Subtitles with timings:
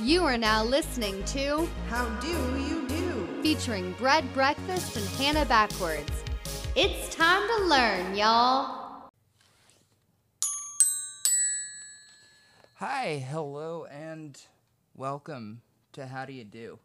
[0.00, 3.28] You are now listening to How do you do?
[3.42, 6.10] featuring Bread Breakfast and Hannah Backwards.
[6.76, 9.10] It's time to learn, y'all.
[12.76, 14.40] Hi, hello, and
[14.94, 16.78] welcome to How Do You Do?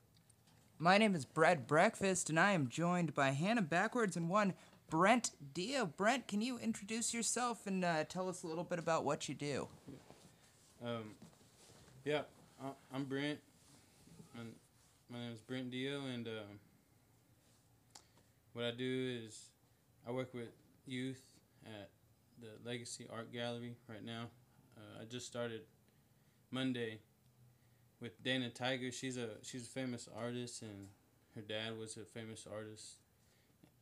[0.80, 4.54] My name is Bread Breakfast, and I am joined by Hannah Backwards and one
[4.90, 5.86] Brent Deo.
[5.86, 9.36] Brent, can you introduce yourself and uh, tell us a little bit about what you
[9.36, 9.68] do?
[10.84, 11.12] Um,
[12.04, 12.33] yeah, I-
[12.94, 13.40] I'm Brent.
[14.40, 14.54] And
[15.10, 16.60] my name is Brent Deo, and um,
[18.54, 19.50] what I do is
[20.08, 20.50] I work with
[20.86, 21.22] youth
[21.66, 21.90] at
[22.40, 24.28] the Legacy Art Gallery right now.
[24.78, 25.62] Uh, I just started
[26.52, 27.00] Monday
[28.00, 28.92] with Dana Tiger.
[28.92, 30.88] She's a she's a famous artist, and
[31.36, 32.96] her dad was a famous artist.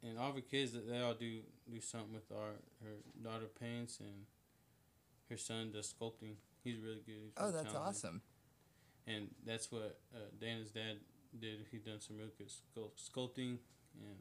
[0.04, 1.40] And all of her kids, they all do
[1.72, 2.62] do something with art.
[2.84, 4.26] Her daughter paints, and
[5.30, 6.34] her son does sculpting.
[6.64, 7.16] He's really good.
[7.24, 7.76] He's Oh, that's talented.
[7.76, 8.22] awesome.
[9.16, 10.98] And that's what uh, Dana's dad
[11.40, 11.66] did.
[11.72, 13.58] He done some real good sculpt- sculpting
[14.00, 14.18] and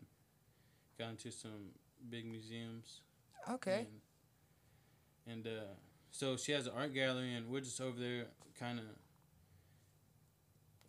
[0.99, 1.73] got into some
[2.09, 3.01] big museums.
[3.51, 3.87] Okay.
[5.27, 5.75] And, and uh,
[6.11, 8.27] so she has an art gallery, and we're just over there
[8.59, 8.85] kind of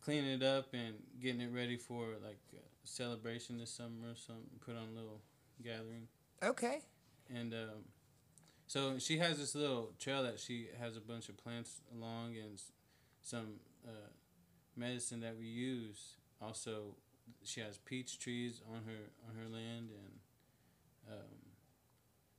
[0.02, 4.46] cleaning it up and getting it ready for like a celebration this summer or something.
[4.66, 5.22] Put on a little
[5.64, 6.08] gathering.
[6.44, 6.80] Okay.
[7.34, 7.86] And um,
[8.68, 12.62] so she has this little trail that she has a bunch of plants along and
[13.22, 14.10] some uh,
[14.76, 16.16] medicine that we use.
[16.42, 16.96] Also,
[17.44, 20.20] she has peach trees on her on her land, and
[21.10, 21.38] um,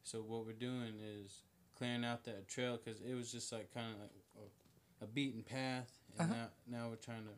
[0.02, 1.42] so what we're doing is
[1.76, 4.10] clearing out that trail because it was just like kind of like
[5.00, 6.34] a, a beaten path, and Uh-huh.
[6.68, 7.34] now now we're trying to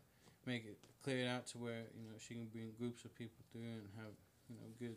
[0.47, 3.45] make it clear it out to where you know she can bring groups of people
[3.53, 4.13] through and have
[4.49, 4.97] you know good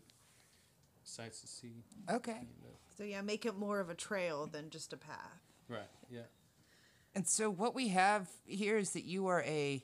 [1.04, 1.84] sights to see.
[2.10, 2.32] Okay.
[2.40, 5.42] And, uh, So yeah, make it more of a trail than just a path.
[5.70, 5.90] Right.
[6.10, 6.22] Yeah.
[7.18, 9.84] And so what we have here is that you are a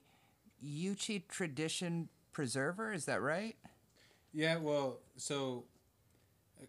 [0.64, 3.56] Yuchi tradition preserver, is that right?
[4.32, 4.58] Yeah.
[4.58, 5.64] Well, so
[6.62, 6.68] a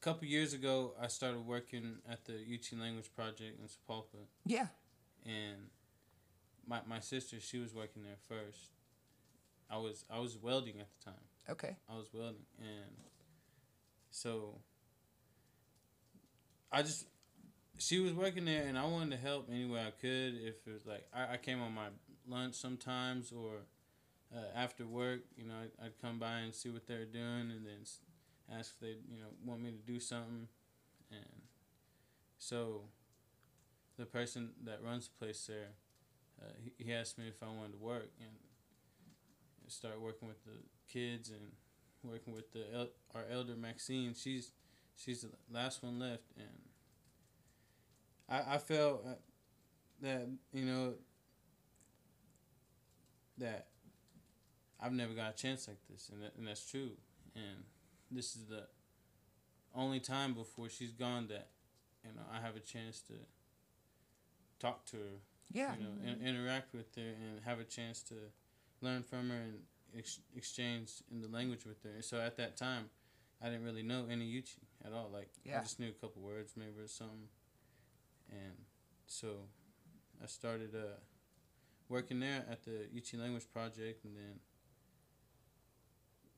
[0.00, 4.66] couple years ago, I started working at the Yuchi Language Project in Sapulpa, Yeah.
[5.24, 5.68] and
[6.66, 8.72] my my sister she was working there first.
[9.70, 11.24] I was I was welding at the time.
[11.48, 11.76] Okay.
[11.88, 12.90] I was welding, and
[14.10, 14.58] so
[16.72, 17.06] I just
[17.78, 20.34] she was working there, and I wanted to help any way I could.
[20.34, 21.88] If it was like I, I came on my
[22.28, 23.66] lunch sometimes, or
[24.34, 27.50] uh, after work, you know, I'd, I'd come by and see what they were doing,
[27.50, 27.84] and then
[28.52, 30.48] ask if they you know want me to do something,
[31.10, 31.42] and
[32.38, 32.82] so
[33.98, 35.70] the person that runs the place there,
[36.40, 38.30] uh, he, he asked me if I wanted to work, and
[39.68, 40.52] start working with the
[40.92, 41.52] kids and
[42.02, 44.14] working with the el- our elder Maxine.
[44.14, 44.52] She's
[44.96, 46.48] she's the last one left, and
[48.28, 49.14] I I felt uh,
[50.00, 50.94] that you know
[53.38, 53.68] that
[54.80, 56.90] I've never got a chance like this, and that, and that's true.
[57.34, 57.64] And
[58.10, 58.64] this is the
[59.74, 61.48] only time before she's gone that
[62.04, 63.14] you know I have a chance to
[64.58, 65.02] talk to her
[65.50, 65.74] Yeah.
[65.76, 68.14] you know, in, interact with her and have a chance to
[68.80, 69.58] learn from her and
[69.96, 72.00] ex- exchange in the language with her.
[72.02, 72.90] So at that time,
[73.40, 75.08] I didn't really know any Yuchi at all.
[75.12, 75.58] Like Yeah.
[75.58, 77.28] I just knew a couple words maybe or something,
[78.32, 78.54] and
[79.06, 79.28] so
[80.22, 80.96] I started uh,
[81.88, 84.40] working there at the Yuchi Language Project, and then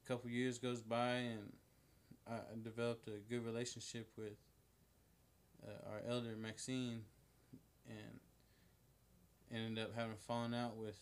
[0.05, 1.53] a couple years goes by, and
[2.29, 4.37] I, developed a good relationship with
[5.67, 7.03] uh, our elder Maxine,
[7.89, 8.21] and
[9.55, 10.99] ended up having fallen out with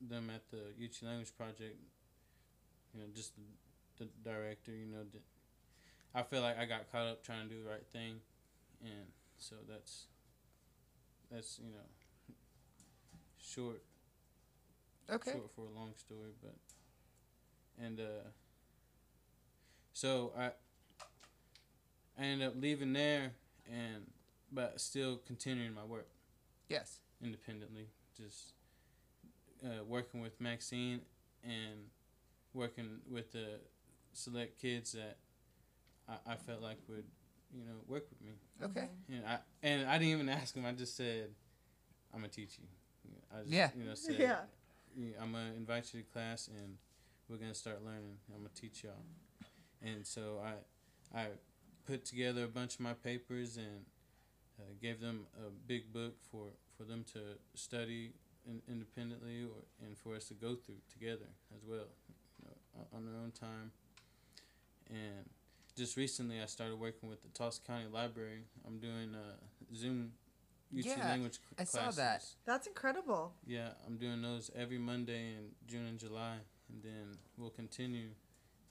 [0.00, 1.76] them at the Yuchi Language Project.
[2.92, 4.72] You know, just the, the director.
[4.72, 5.04] You know,
[6.14, 8.16] I feel like I got caught up trying to do the right thing,
[8.82, 9.06] and
[9.38, 10.06] so that's
[11.32, 12.34] that's you know
[13.38, 13.82] short
[15.10, 15.32] Okay.
[15.32, 16.54] short for a long story, but
[17.84, 18.28] and uh,
[19.92, 20.50] so I
[22.18, 23.32] I ended up leaving there
[23.70, 24.06] and
[24.52, 26.08] but still continuing my work
[26.68, 26.98] Yes.
[27.22, 28.52] independently, just
[29.64, 31.00] uh, working with Maxine
[31.42, 31.88] and
[32.54, 33.60] working with the
[34.12, 35.16] select kids that
[36.08, 37.04] I, I felt like would
[37.52, 38.32] you know work with me.
[38.62, 38.88] Okay.
[39.08, 40.64] And I and I didn't even ask him.
[40.64, 41.30] I just said,
[42.12, 42.66] "I'm gonna teach you."
[43.34, 43.70] I just, Yeah.
[43.76, 44.40] You know, said, Yeah.
[44.96, 46.76] "Yeah, I'm gonna invite you to class, and
[47.28, 48.18] we're gonna start learning.
[48.30, 49.04] I'm gonna teach y'all."
[49.82, 51.26] And so I, I
[51.86, 53.84] put together a bunch of my papers and
[54.60, 56.44] uh, gave them a big book for,
[56.76, 57.18] for them to
[57.54, 58.12] study
[58.46, 61.26] in, independently, or and for us to go through together
[61.56, 61.88] as well,
[62.38, 63.72] you know, on- on their own time.
[64.90, 65.28] And
[65.76, 68.44] just recently, I started working with the Tulsa County Library.
[68.66, 69.36] I'm doing uh,
[69.74, 70.12] Zoom
[70.74, 71.96] Yuchi Yeah, language c- I saw classes.
[71.96, 72.24] that.
[72.46, 73.32] That's incredible.
[73.46, 76.36] Yeah, I'm doing those every Monday in June and July,
[76.68, 78.08] and then we'll continue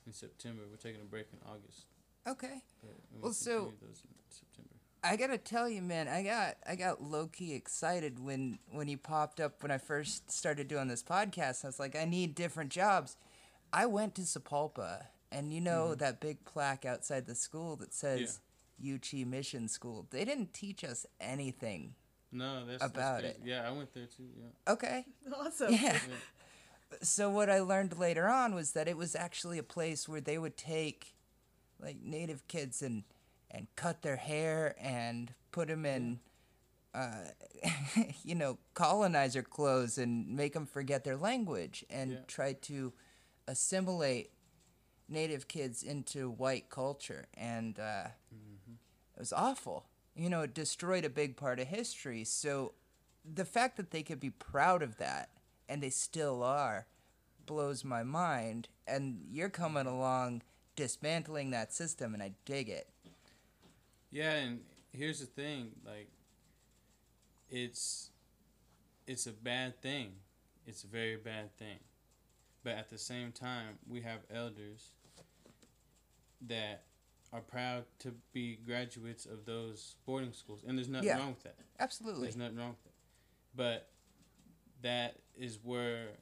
[0.06, 0.62] in September.
[0.70, 1.86] We're taking a break in August.
[2.26, 2.62] Okay.
[2.82, 4.68] We'll Well, so- those in September.
[5.04, 8.96] I gotta tell you, man, I got I got low key excited when when you
[8.96, 11.64] popped up when I first started doing this podcast.
[11.64, 13.16] I was like, I need different jobs.
[13.72, 18.40] I went to Sapulpa, and you know that big plaque outside the school that says
[18.82, 20.06] Yuchi Mission School.
[20.10, 21.94] They didn't teach us anything.
[22.30, 23.42] No, that's About that's it.
[23.44, 24.28] Yeah, I went there too.
[24.38, 24.72] Yeah.
[24.72, 25.04] Okay.
[25.38, 25.72] Awesome.
[25.72, 25.92] Yeah.
[25.92, 26.98] Yeah.
[27.02, 30.36] So what I learned later on was that it was actually a place where they
[30.38, 31.14] would take
[31.80, 33.04] like native kids and
[33.50, 36.20] and cut their hair and put them in
[36.94, 37.24] uh,
[38.24, 42.18] you know colonizer clothes and make them forget their language and Yeah.
[42.26, 42.92] try to
[43.46, 44.30] assimilate
[45.12, 48.08] native kids into white culture and uh,
[49.14, 49.86] it was awful.
[50.16, 52.24] You know it destroyed a big part of history.
[52.24, 52.72] So
[53.24, 55.30] the fact that they could be proud of that
[55.68, 56.86] and they still are
[57.46, 58.68] blows my mind.
[58.86, 60.42] And you're coming along
[60.74, 62.88] dismantling that system and i dig it.
[64.10, 64.60] Yeah, and
[64.92, 66.08] here's the thing, like
[67.50, 68.10] it's
[69.06, 70.12] it's a bad thing.
[70.66, 71.78] It's a very bad thing.
[72.62, 74.90] But at the same time, we have elders
[76.48, 76.84] that
[77.32, 80.62] are proud to be graduates of those boarding schools.
[80.66, 81.18] And there's nothing Yeah.
[81.18, 81.56] wrong with that.
[81.78, 82.92] absolutely There's nothing wrong with it.
[83.54, 83.90] But
[84.82, 86.18] that is where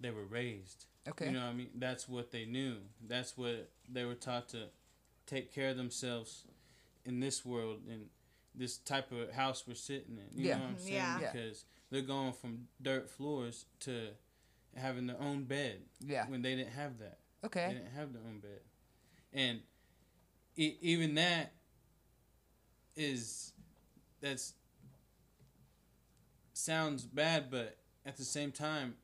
[0.00, 0.86] they were raised.
[1.06, 1.70] okay You know what I mean?
[1.74, 2.78] That's what they knew.
[3.00, 4.70] That's what they were taught to
[5.26, 6.46] take care of themselves
[7.04, 8.08] in this world and
[8.54, 10.38] this type of house we're sitting in.
[10.38, 10.54] You Yeah.
[10.56, 10.84] know what I'm mm-hmm.
[10.84, 10.94] saying?
[10.94, 11.20] Yeah.
[11.20, 11.32] Yeah.
[11.32, 14.14] Because they're going from dirt floors to
[14.74, 17.18] having their own bed yeah when they didn't have that.
[17.44, 17.60] Okay.
[17.60, 18.60] They okay didn't have their own bed.
[19.32, 19.60] And
[20.56, 21.52] e- even that
[22.96, 23.52] is
[24.20, 24.54] that's
[26.52, 28.94] sounds bad, but at the same time,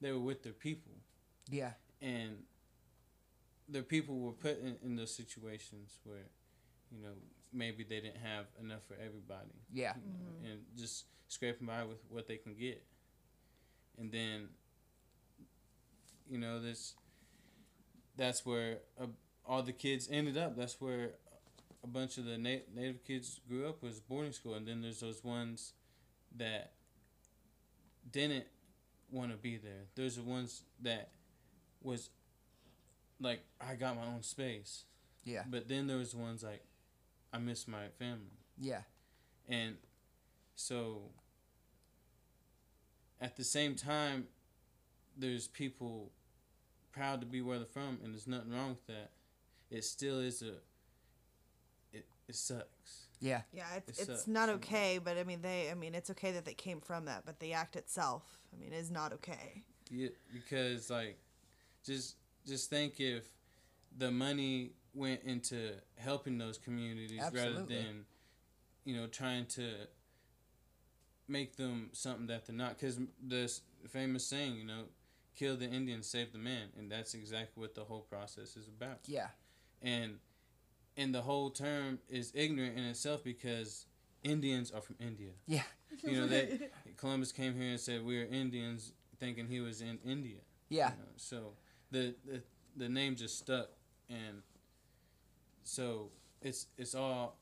[0.00, 0.92] they were with their people.
[1.50, 1.72] Yeah.
[2.00, 2.36] And
[3.68, 6.28] the people were put in, in those situations where
[6.90, 7.12] you know
[7.52, 9.50] maybe they didn't have enough for everybody.
[9.72, 9.94] Yeah.
[9.96, 12.82] You know, and just scraping by with what they can get.
[13.98, 14.48] And then
[16.30, 16.94] you know this
[18.16, 19.06] that's where uh,
[19.46, 21.10] all the kids ended up that's where
[21.82, 25.00] a bunch of the na- native kids grew up was boarding school and then there's
[25.00, 25.72] those ones
[26.36, 26.72] that
[28.12, 28.44] didn't
[29.10, 31.10] want to be there there's the ones that
[31.82, 32.10] was
[33.20, 34.84] like I got my own space.
[35.24, 36.62] yeah But then there was ones like
[37.32, 38.38] I miss my family.
[38.58, 38.82] yeah
[39.48, 39.76] And
[40.56, 41.02] so
[43.20, 44.26] at the same time
[45.16, 46.10] there's people
[46.92, 49.10] proud to be where they're from and there's nothing wrong with that.
[49.70, 50.54] It still is a
[51.92, 53.06] it, it sucks.
[53.20, 53.42] yeah.
[53.52, 56.44] Yeah, it's It it's not okay, but I mean they I mean it's okay that
[56.44, 59.64] they came from that, but the act itself, I mean, is not okay.
[59.90, 61.18] Yeah, because like
[61.84, 63.24] just just think if
[63.96, 68.04] the money went into helping those communities rather than
[68.84, 69.68] you know trying to
[71.28, 72.76] make them something that they're not.
[72.78, 73.52] Because the
[73.88, 74.82] famous saying you know
[75.36, 78.98] kill the indian save the man and that's exactly what the whole process is about.
[79.06, 79.28] Yeah
[79.82, 80.18] and
[80.96, 83.86] and the whole term is ignorant in itself because
[84.22, 85.30] indians are from india.
[85.46, 85.62] Yeah.
[86.02, 90.38] You know that columbus came here and said we're indians thinking he was in india.
[90.68, 90.90] Yeah.
[90.90, 91.52] You know, so
[91.90, 92.42] the, the
[92.76, 93.68] the name just stuck,
[94.08, 94.42] and
[95.64, 96.10] so
[96.40, 97.36] it's it's all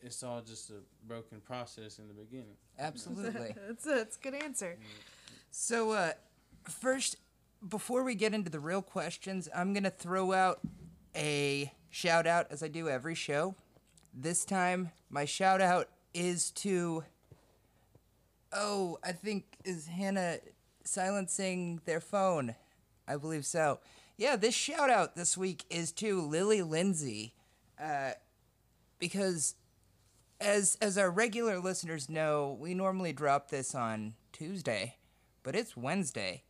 [0.00, 2.56] it's all just a broken process in the beginning.
[2.78, 3.54] absolutely.
[3.66, 4.76] That's a, that's a good answer.
[5.50, 6.12] So, uh,
[6.68, 7.16] first,
[7.68, 10.60] before we get into the real questions, I'm going to throw out
[11.16, 13.54] a shout out as I do every show.
[14.14, 17.04] This time, my shout out is to.
[18.52, 20.38] Oh, I think is Hannah
[20.84, 22.54] silencing their phone?
[23.06, 23.80] I believe so.
[24.16, 27.34] Yeah, this shout out this week is to Lily Lindsay,
[27.80, 28.12] uh,
[28.98, 29.54] because
[30.40, 34.96] as as our regular listeners know, we normally drop this on Tuesday,
[35.42, 36.42] but it's Wednesday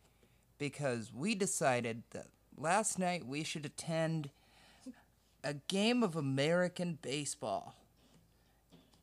[0.57, 4.29] because we decided that last night we should attend
[5.43, 7.75] a game of American baseball,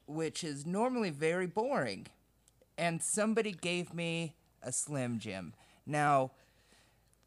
[0.06, 2.06] which is normally very boring,
[2.76, 5.54] and somebody gave me a Slim Jim.
[5.86, 6.32] Now,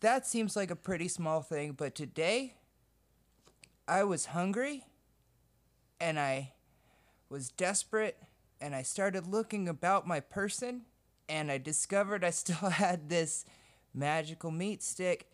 [0.01, 2.53] that seems like a pretty small thing, but today
[3.87, 4.85] I was hungry
[5.99, 6.53] and I
[7.29, 8.17] was desperate
[8.61, 10.81] and I started looking about my person
[11.27, 13.45] and I discovered I still had this
[13.93, 15.29] magical meat stick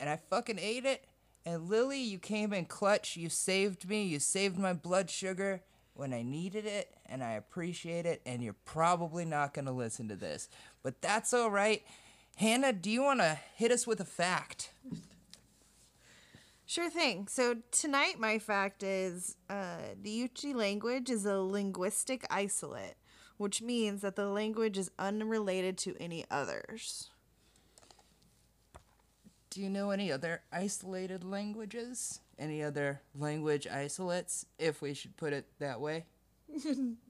[0.00, 1.04] and I fucking ate it.
[1.44, 3.16] And Lily, you came in clutch.
[3.16, 4.04] You saved me.
[4.04, 5.62] You saved my blood sugar.
[5.94, 10.08] when I needed it, and I appreciate it, and you're probably not going to listen
[10.08, 10.48] to this.
[10.82, 11.82] But that's all right.
[12.36, 14.72] Hannah, do you want to hit us with a fact?
[16.64, 17.28] Sure thing.
[17.28, 22.94] So tonight, my fact is uh, the Yuchi language is a linguistic isolate,
[23.36, 27.10] which means that the language is unrelated to any others.
[29.52, 32.20] Do you know any other isolated languages?
[32.38, 36.06] Any other language isolates, if we should put it that way?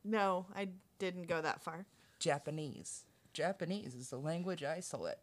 [0.05, 0.69] No, I
[0.99, 1.87] didn't go that far.
[2.19, 3.05] Japanese.
[3.33, 5.19] Japanese is a language isolate.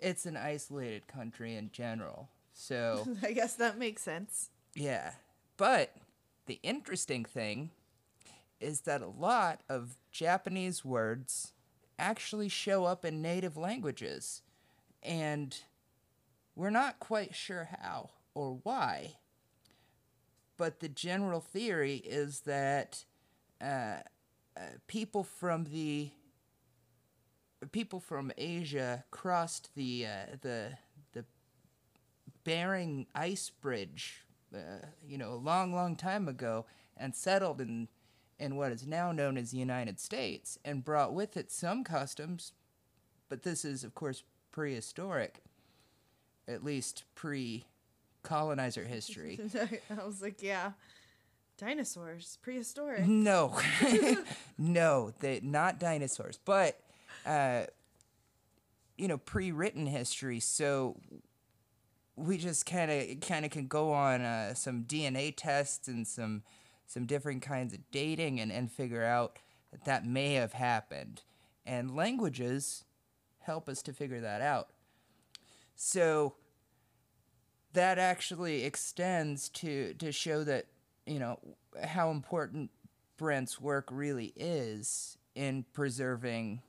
[0.00, 2.30] It's an isolated country in general.
[2.54, 4.48] So, I guess that makes sense.
[4.74, 5.12] yeah.
[5.58, 5.94] But
[6.46, 7.70] the interesting thing
[8.58, 11.52] is that a lot of Japanese words
[11.98, 14.40] actually show up in native languages.
[15.02, 15.54] And
[16.54, 19.16] we're not quite sure how or why.
[20.56, 23.04] But the general theory is that
[23.60, 23.98] uh,
[24.56, 26.10] uh, people from the
[27.72, 30.72] people from Asia crossed the uh, the
[31.12, 31.24] the
[32.44, 37.88] Bering Ice Bridge, uh, you know, a long, long time ago, and settled in
[38.38, 42.52] in what is now known as the United States, and brought with it some customs,
[43.28, 45.40] but this is, of course, prehistoric,
[46.48, 49.40] at least pre-colonizer history.
[49.90, 50.72] I was like, yeah,
[51.58, 53.06] dinosaurs, prehistoric.
[53.06, 53.58] No,
[54.58, 56.80] no, they not dinosaurs, but
[57.26, 57.64] uh,
[58.96, 60.40] you know, pre-written history.
[60.40, 60.96] So
[62.16, 66.42] we just kind of kind of can go on uh, some DNA tests and some
[66.86, 69.38] some different kinds of dating and and figure out
[69.72, 71.22] that that may have happened.
[71.66, 72.84] And languages
[73.40, 74.68] help us to figure that out.
[75.74, 76.34] So
[77.72, 80.66] that actually extends to to show that
[81.06, 81.38] you know
[81.82, 82.70] how important
[83.16, 86.62] Brent's work really is in preserving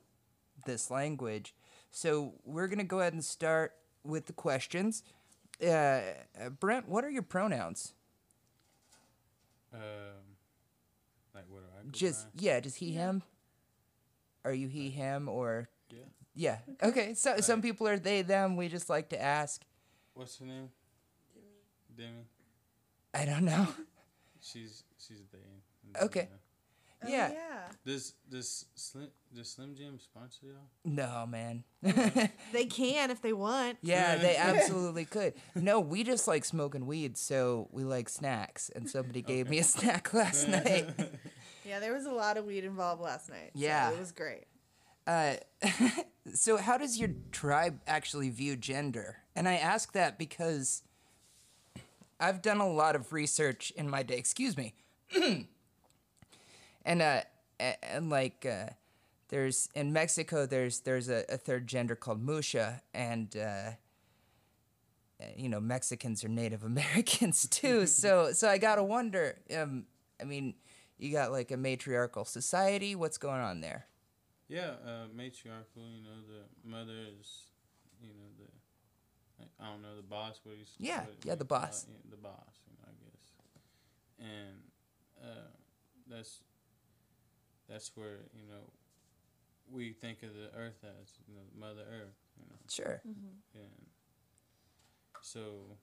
[0.64, 1.54] this language.
[1.90, 3.72] So we're gonna go ahead and start
[4.04, 5.02] with the questions.
[5.62, 6.00] Uh, uh,
[6.60, 7.94] Brent, what are your pronouns?
[9.72, 9.80] Um,
[11.34, 12.42] like what do I Just by?
[12.42, 13.22] yeah, just he him.
[14.44, 15.68] Are you he him or
[16.36, 16.58] yeah.
[16.68, 16.88] yeah?
[16.88, 18.56] Okay, so some people are they them.
[18.56, 19.62] We just like to ask.
[20.14, 20.68] What's her name?
[21.96, 22.26] Demi.
[23.14, 23.66] I don't know.
[24.40, 26.04] She's she's the.
[26.04, 26.28] Okay.
[27.06, 27.28] Yeah.
[27.30, 27.60] Oh, yeah.
[27.84, 30.70] Does does Slim does Slim Jim sponsor y'all?
[30.84, 31.64] No, man.
[32.52, 33.78] They can if they want.
[33.82, 35.34] Yeah, they absolutely could.
[35.54, 38.70] No, we just like smoking weed, so we like snacks.
[38.74, 40.88] And somebody gave me a snack last night.
[41.64, 43.50] Yeah, there was a lot of weed involved last night.
[43.54, 43.90] so Yeah.
[43.90, 44.44] it was great.
[45.06, 45.34] Uh,
[46.34, 49.18] so, how does your tribe actually view gender?
[49.34, 50.82] And I ask that because
[52.18, 54.16] I've done a lot of research in my day.
[54.16, 54.74] Excuse me.
[56.84, 57.20] and uh,
[57.58, 58.70] and like uh,
[59.28, 63.72] there's in Mexico, there's there's a, a third gender called Muxe, and uh, uh,
[65.36, 67.86] you know Mexicans are Native Americans too.
[67.86, 69.38] so so I gotta wonder.
[69.54, 69.86] Um,
[70.20, 70.54] I mean,
[70.98, 72.94] you got like a matriarchal society.
[72.94, 73.86] What's going on there?
[74.48, 75.82] Yeah, uh, matriarchal.
[75.90, 77.48] You know, the mother is,
[78.00, 78.48] you know, the
[79.40, 80.40] like, I don't know the boss.
[80.44, 81.86] What he's Yeah, what- yeah, the what- uh, boss.
[81.88, 82.54] yeah, the boss.
[82.66, 83.32] You know, I guess,
[84.18, 84.62] and
[85.22, 85.48] uh,
[86.08, 86.40] that's
[87.68, 88.70] that's where you know
[89.68, 92.16] we think of the earth as you know Mother Earth.
[92.38, 93.02] You know, Sure.
[93.54, 93.86] and
[95.22, 95.76] so.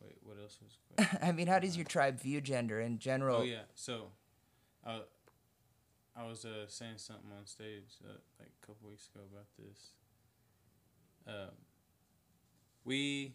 [0.00, 0.78] Wait, what else was?
[0.96, 1.24] the?
[1.26, 3.36] I mean, how does your tribe view gender in general?
[3.36, 3.62] Oh yeah.
[3.76, 4.08] So,
[4.84, 5.02] I
[6.16, 9.92] I was uh, saying something on stage uh, like a couple weeks ago about this.
[11.26, 11.54] Um,
[12.84, 13.34] we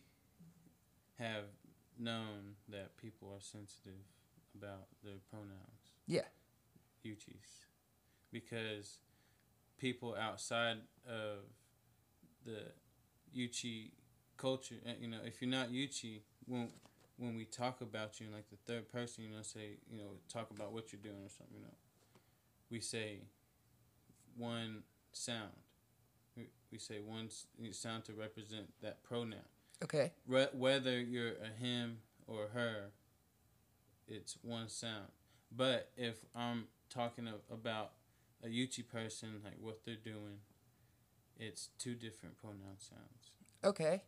[1.17, 1.46] have
[1.98, 4.00] known that people are sensitive
[4.55, 6.22] about their pronouns, Yeah.
[7.05, 7.65] Yuchis,
[8.31, 9.00] because
[9.77, 11.39] people outside of
[12.46, 12.72] the
[13.36, 13.91] Yuchi
[14.38, 16.69] culture, uh, you know, if you're not Yuchi, when
[17.17, 20.12] when we talk about you in like the third person, you know, say, you know,
[20.31, 21.74] talk about what you're doing or something, you know,
[22.70, 23.20] we say
[24.36, 25.52] one sound.
[26.36, 27.30] We, we say one
[27.72, 29.40] sound to represent that pronoun.
[29.84, 30.12] Okay.
[30.28, 32.92] Re- whether you're a him or her,
[34.08, 35.08] it's one sound.
[35.56, 37.92] But if I'm talking a- about
[38.44, 40.40] a Yuchi person, like what they're doing,
[41.38, 43.32] it's two different pronoun sounds.
[43.64, 44.04] Okay.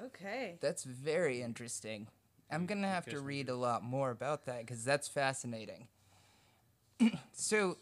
[0.00, 0.58] Okay.
[0.60, 2.08] That's very interesting.
[2.50, 5.88] I'm going to have to read a lot more about that because that's fascinating.
[7.32, 7.76] So,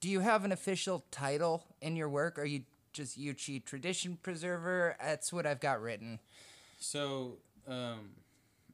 [0.00, 2.38] do you have an official title in your work?
[2.38, 4.96] Are you just Yuchi tradition preserver?
[5.00, 6.18] That's what I've got written.
[6.78, 8.10] So, um,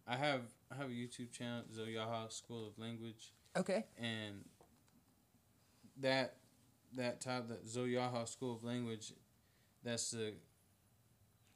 [0.06, 3.84] I have I have a YouTube channel, Zoyaha School of Language, Okay.
[3.98, 4.44] and
[6.00, 6.36] that
[6.96, 9.12] that type that Zoyaha School of Language,
[9.82, 10.34] that's the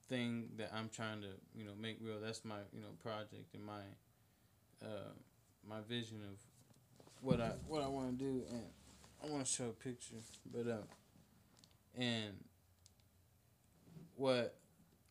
[0.08, 2.20] thing that I'm trying to you know make real.
[2.20, 3.82] That's my you know project and my
[4.82, 5.12] uh,
[5.68, 6.38] my vision of
[7.20, 8.62] what I what I want to do, and
[9.22, 10.16] I want to show a picture,
[10.52, 10.76] but uh,
[11.96, 12.34] and
[14.14, 14.56] what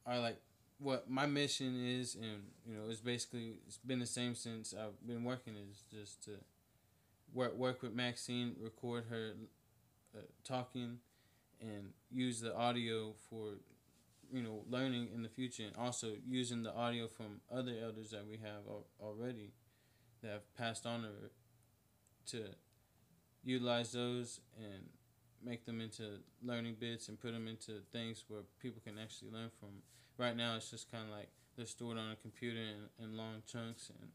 [0.06, 0.38] I like
[0.80, 5.06] what my mission is and you know it's basically it's been the same since I've
[5.08, 6.32] been working is just to
[7.34, 9.34] work work with Maxine record her
[10.16, 10.98] uh, talking
[11.60, 13.54] and use the audio for
[14.32, 18.28] you know learning in the future and also using the audio from other elders that
[18.30, 19.52] we have al- already
[20.22, 21.10] that have passed on to
[22.28, 22.46] to
[23.44, 24.84] utilize those and
[25.44, 29.50] make them into learning bits and put them into things where people can actually learn
[29.60, 29.70] from.
[30.18, 33.44] Right now, it's just kind of like they're stored on a computer in, in long
[33.46, 34.10] chunks and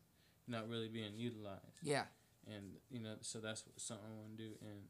[0.48, 1.80] not really being utilized.
[1.82, 2.04] Yeah.
[2.46, 4.50] And you know, so that's what, something I want to do.
[4.60, 4.80] And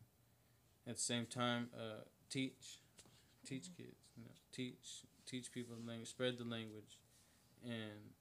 [0.87, 2.81] at the same time, uh, teach,
[3.47, 3.97] teach kids.
[4.17, 6.99] You know, teach, teach people the language, spread the language,
[7.65, 8.13] and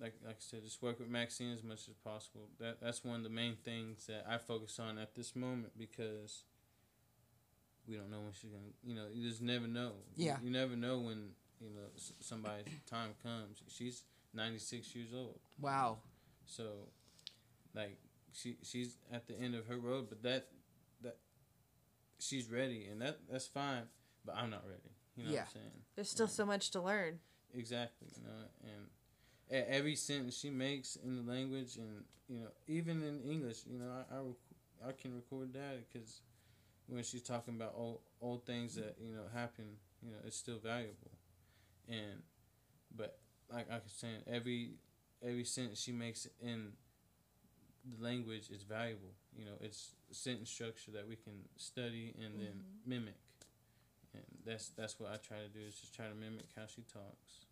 [0.00, 2.48] like like I said, just work with Maxine as much as possible.
[2.58, 6.44] That that's one of the main things that I focus on at this moment because
[7.88, 8.72] we don't know when she's gonna.
[8.82, 9.92] You know, you just never know.
[10.16, 10.36] You- Yeah.
[10.42, 11.30] You, never know when
[11.60, 11.88] you know
[12.20, 13.62] somebody's time comes.
[13.68, 15.98] She's ninety six years old, Wow.
[16.46, 16.64] so
[17.74, 17.98] like
[18.32, 20.48] she she's at the end of her road, but that
[21.02, 21.18] that
[22.18, 23.82] she's ready, and that that's fine.
[24.24, 24.94] But I'm not ready.
[25.16, 25.40] You know Yeah.
[25.40, 25.72] what I'm saying?
[25.96, 27.18] There's still so much to learn.
[27.52, 28.86] Exactly, you know, and
[29.50, 33.78] e- every sentence she makes in the language, and you know, even in English, you
[33.78, 36.20] know, I I, I can record that because
[36.86, 39.64] when she's talking about old old things that you know happen,
[40.02, 41.10] you know, it's still valuable,
[41.88, 42.22] and
[42.96, 43.18] but
[43.52, 44.74] like I was saying, every
[45.22, 46.72] every sentence she makes in
[47.84, 49.14] the language is valuable.
[49.36, 52.90] You know, it's sentence structure that we can study and then mm-hmm.
[52.90, 53.18] mimic.
[54.12, 56.82] And that's that's what I try to do is just try to mimic how she
[56.82, 57.46] talks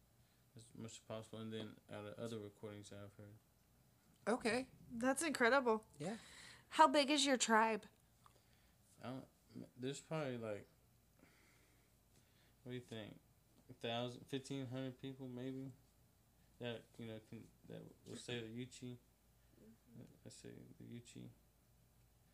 [0.59, 4.35] as much as possible, and then out of other recordings that I've heard.
[4.35, 4.67] Okay.
[4.97, 5.83] That's incredible.
[5.99, 6.15] Yeah.
[6.71, 7.83] How big is your tribe?
[9.03, 9.25] I don't,
[9.81, 10.67] there's probably like
[12.63, 13.15] what do you think,
[13.71, 15.73] a thousand, fifteen hundred people maybe
[16.61, 18.97] that you know can that will say the Yuchi.
[20.27, 21.29] I say the Yuchi.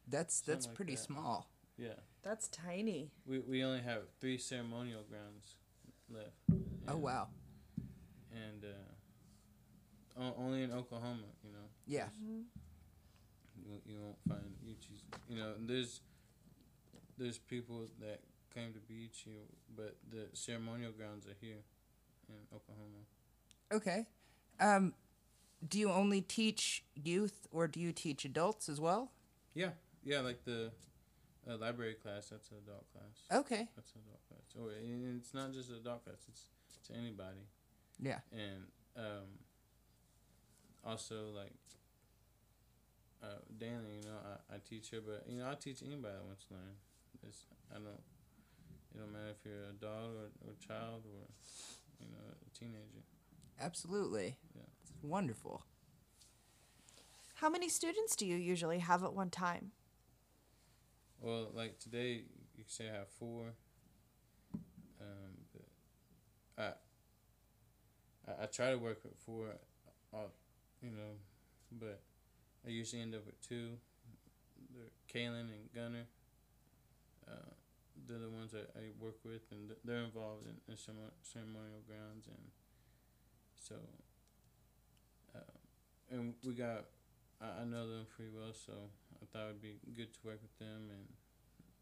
[0.08, 1.02] That's that's like pretty that.
[1.02, 1.48] small.
[1.76, 3.10] Yeah, That's tiny.
[3.26, 5.56] we we only have three ceremonial grounds
[6.08, 6.36] left.
[6.88, 7.28] Oh wow.
[8.34, 11.68] And uh, o- only in Oklahoma, you know.
[11.86, 12.06] Yeah.
[13.64, 15.02] you, you won't find Yuchis.
[15.28, 16.00] You know, there's
[17.18, 18.20] there's people that
[18.52, 19.36] claim to be Yuchi,
[19.76, 21.62] but the ceremonial grounds are here
[22.28, 23.04] in Oklahoma.
[23.72, 24.06] Okay.
[24.60, 24.94] Um,
[25.66, 29.10] do you only teach youth or do you teach adults as well?
[29.54, 29.70] Yeah,
[30.04, 30.70] yeah, like the
[31.48, 32.28] uh, library class.
[32.30, 33.40] That's an adult class.
[33.40, 33.68] Okay.
[33.76, 34.54] That's an adult class.
[34.60, 36.16] Oh, and it's not just an adult class.
[36.28, 36.46] It's
[36.88, 37.46] to anybody.
[38.00, 38.20] Yeah.
[38.32, 38.64] And
[38.96, 39.28] um,
[40.84, 41.52] also like
[43.22, 44.18] uh, Dana, you know,
[44.50, 46.76] I, I teach her, but you know, I teach anybody that wants to learn.
[47.26, 47.86] It's I don't.
[48.94, 51.26] It don't matter if you're a adult or, or child or
[52.00, 53.02] you know a teenager.
[53.60, 54.36] Absolutely.
[54.54, 54.62] Yeah.
[54.82, 55.64] It's wonderful.
[57.34, 59.72] How many students do you usually have at one time?
[61.20, 62.24] Well, like today,
[62.56, 63.54] you say I have four.
[65.00, 66.72] Um, but I,
[68.28, 69.46] I I try to work with four,
[70.12, 70.18] uh,
[70.82, 71.16] you know,
[71.72, 72.00] but
[72.66, 73.70] I usually end up with two.
[74.74, 76.06] They're Kaylin and Gunner.
[77.28, 77.50] Uh,
[78.08, 82.26] they're the ones that I work with, and they're involved in, in ceremo- ceremonial grounds,
[82.26, 82.44] and
[83.58, 83.76] so.
[85.34, 85.40] Uh,
[86.10, 86.84] and we got,
[87.40, 88.72] I, I know them pretty well, so
[89.22, 91.06] I thought it'd be good to work with them, and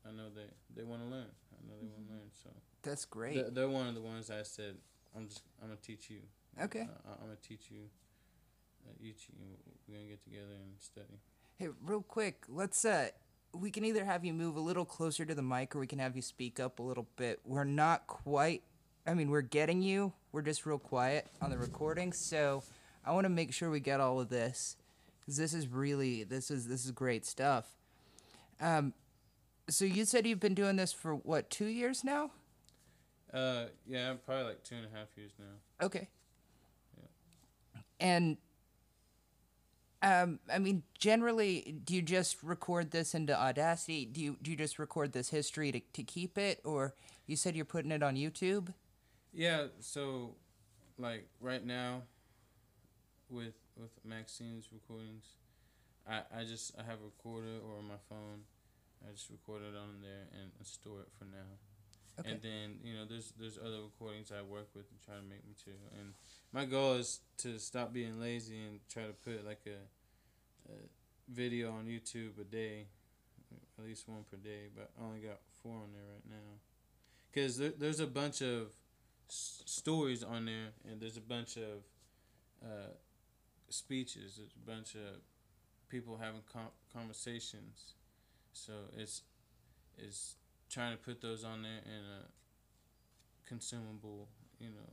[0.07, 1.27] I know they they want to learn.
[1.53, 2.51] I know they want to learn, so
[2.83, 3.35] That's great.
[3.35, 4.77] they're, they're one of the ones I said
[5.17, 6.21] I'm just I'm gonna teach you.
[6.63, 6.83] Okay.
[6.83, 7.83] Uh, I'm gonna teach you.
[8.85, 9.15] Uh, and
[9.89, 11.21] we're gonna get together and study.
[11.59, 13.09] Hey, real quick, let's uh
[13.55, 15.99] we can either have you move a little closer to the mic or we can
[15.99, 17.41] have you speak up a little bit.
[17.45, 18.63] We're not quite
[19.07, 20.13] I mean, we're getting you.
[20.31, 22.63] We're just real quiet on the recording, so
[23.05, 24.77] I want to make sure we get all of this
[25.25, 27.77] cuz this is really this is this is great stuff.
[28.61, 28.95] Um
[29.69, 32.33] so you said you've been doing this for what, 2 years now?
[33.33, 35.87] Uh, yeah, probably like two and a half years now.
[35.87, 36.09] Okay.
[36.99, 37.81] Yeah.
[38.01, 38.37] And
[40.03, 44.05] um, I mean, generally, do you just record this into Audacity?
[44.05, 46.95] Do you do you just record this history to, to keep it, or
[47.27, 48.75] you said you're putting it on YouTube?
[49.33, 50.35] Yeah, so
[50.99, 52.03] like right now,
[53.31, 55.25] with with Maxine's recordings.
[56.09, 58.43] I, I just I have a recorder or on my phone.
[59.07, 61.59] I just record it on there and, and store it for now.
[62.21, 62.31] Okay.
[62.31, 65.47] And then you know there's there's other recordings I work with and try to make
[65.49, 65.89] material.
[65.99, 66.13] And
[66.53, 70.77] my goal is to stop being lazy and try to put like a, a
[71.29, 72.87] video on YouTube a day,
[73.79, 74.69] at least one per day.
[74.75, 76.59] But I only got four on there right now,
[77.31, 78.73] because there, there's a bunch of
[79.31, 81.83] s- stories on there, and there's a bunch of
[82.63, 82.93] uh,
[83.71, 84.37] speeches.
[84.37, 85.21] There's a bunch of
[85.89, 87.95] people having com- conversations.
[88.53, 89.23] So it's
[89.97, 90.37] it's
[90.73, 94.91] trying to put those on there in a consumable, you know,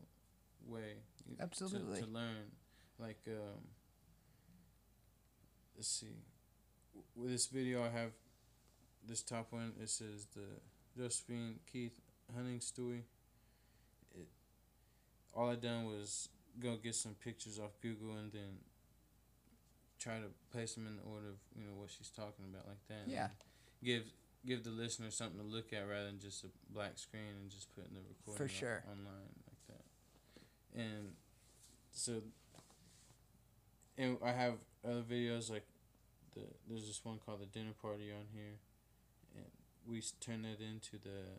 [0.67, 0.97] way.
[1.27, 2.01] y- to- Absolutely.
[2.01, 2.51] To, learn,
[2.99, 3.61] like um.
[5.75, 6.17] Let's see.
[7.15, 8.11] With this video, I have
[9.07, 9.71] this top one.
[9.81, 10.43] It says the
[11.01, 11.97] Josephine Keith
[12.35, 13.05] hunting story.
[14.13, 14.27] It.
[15.33, 16.27] All I done was
[16.59, 18.57] go get some pictures off Google and then
[19.99, 22.85] try to place them in the order of you know what she's talking about like
[22.89, 23.09] that.
[23.09, 23.29] Yeah.
[23.81, 24.03] Give
[24.45, 27.73] give the listener something to look at rather than just a black screen and just
[27.75, 28.83] putting the recording on- sure.
[28.89, 30.81] online like that.
[30.81, 31.13] And
[31.91, 32.21] so
[33.99, 34.53] and I have
[34.87, 35.65] other videos like
[36.33, 38.57] the there's this one called the dinner party on here,
[39.35, 39.45] and
[39.85, 41.37] we turned that into the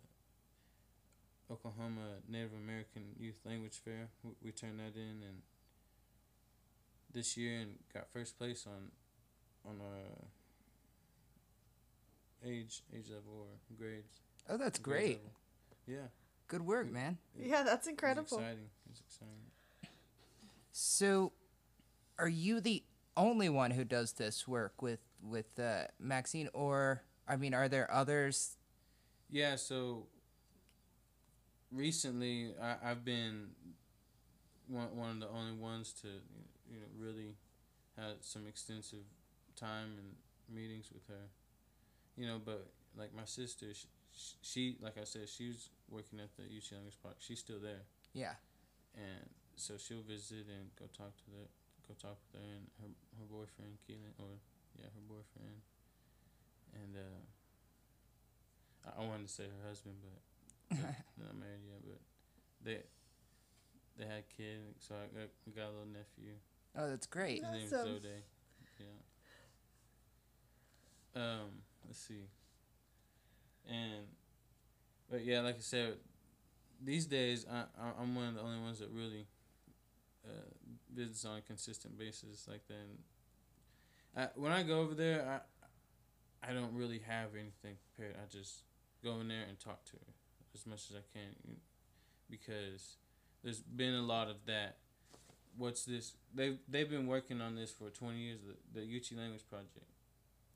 [1.50, 4.08] Oklahoma Native American Youth Language Fair.
[4.22, 5.42] We, we turned that in and
[7.12, 8.90] this year and got first place on
[9.68, 10.28] on our
[12.44, 14.20] age age level or grades.
[14.48, 15.16] Oh, that's grade great.
[15.16, 15.30] level.
[15.86, 16.08] Yeah,
[16.48, 17.18] Good work, man.
[17.38, 18.22] Yeah, that's it's incredible.
[18.38, 18.68] exciting.
[18.90, 19.90] It's exciting.
[20.72, 21.32] So,
[22.18, 22.82] are you the
[23.16, 27.90] only one who does this work with with uh, Maxine, or I mean, are there
[27.92, 28.56] others?
[29.28, 30.06] Yeah, so
[31.72, 33.48] recently I, I've been
[34.68, 37.36] one, one of the only ones to you know really
[37.96, 39.04] had some extensive
[39.56, 40.16] time and
[40.56, 41.28] meetings with her.
[42.20, 46.28] You know, but like my sister, she, she like I said, she was working at
[46.36, 47.16] the Yuchi Language Park.
[47.24, 48.36] She's still there, Yeah.
[48.92, 49.24] and
[49.56, 51.48] so she'll visit and go talk to the
[51.88, 54.36] go talk with her and her her boyfriend Keelan or
[54.76, 55.64] yeah her boyfriend,
[56.76, 57.20] and uh,
[58.84, 60.20] I, I wanted to say her husband, but
[60.76, 61.80] they're they're not married yet.
[61.88, 62.00] But
[62.68, 62.78] they
[63.96, 66.36] they had a kid, so I got we got a little nephew.
[66.76, 67.40] Oh, that's great.
[67.40, 67.96] His name's Awesome.
[67.96, 68.20] Zode.
[68.78, 69.00] Yeah.
[71.16, 72.28] Um, let's see.
[73.68, 74.06] And,
[75.10, 75.94] but yeah, like I said,
[76.82, 79.26] these days I I- I'm one of the only ones that really
[80.24, 80.50] uh,
[80.94, 82.74] visits on a consistent basis like that.
[82.74, 82.98] And
[84.16, 85.42] I, when I go over there,
[86.42, 88.16] I I don't really have anything prepared.
[88.16, 88.62] I just
[89.04, 90.12] go in there and talk to her
[90.54, 91.56] as much as I can,
[92.30, 92.96] because
[93.44, 94.76] there's been a lot of that
[95.56, 96.14] what's this?
[96.34, 98.40] They they've been working on this for twenty years.
[98.72, 99.86] The the Yuchi Language Project.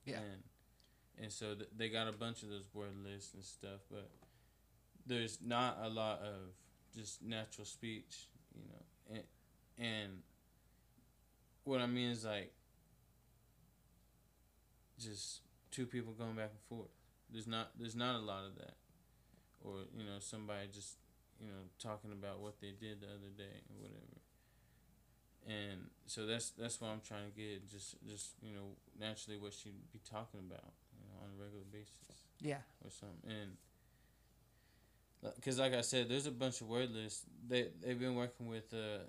[0.04, 0.16] Yeah.
[0.18, 0.42] And
[1.20, 4.10] and so th- they got a bunch of those word lists and stuff, but
[5.06, 6.54] there's not a lot of
[6.94, 9.16] just natural speech, you know.
[9.16, 9.24] And
[9.78, 10.12] and
[11.64, 12.52] what I mean is like
[14.98, 16.90] just two people going back and forth.
[17.30, 18.74] There's not there's not a lot of that,
[19.62, 20.96] or you know somebody just
[21.40, 24.20] you know talking about what they did the other day or whatever
[25.46, 29.52] and so that's that's what I'm trying to get just just you know naturally what
[29.52, 30.72] she'd be talking about
[31.24, 32.60] on a regular basis Yeah.
[32.84, 33.56] or something and
[35.36, 38.72] because like I said there's a bunch of word lists they they've been working with
[38.74, 39.08] uh,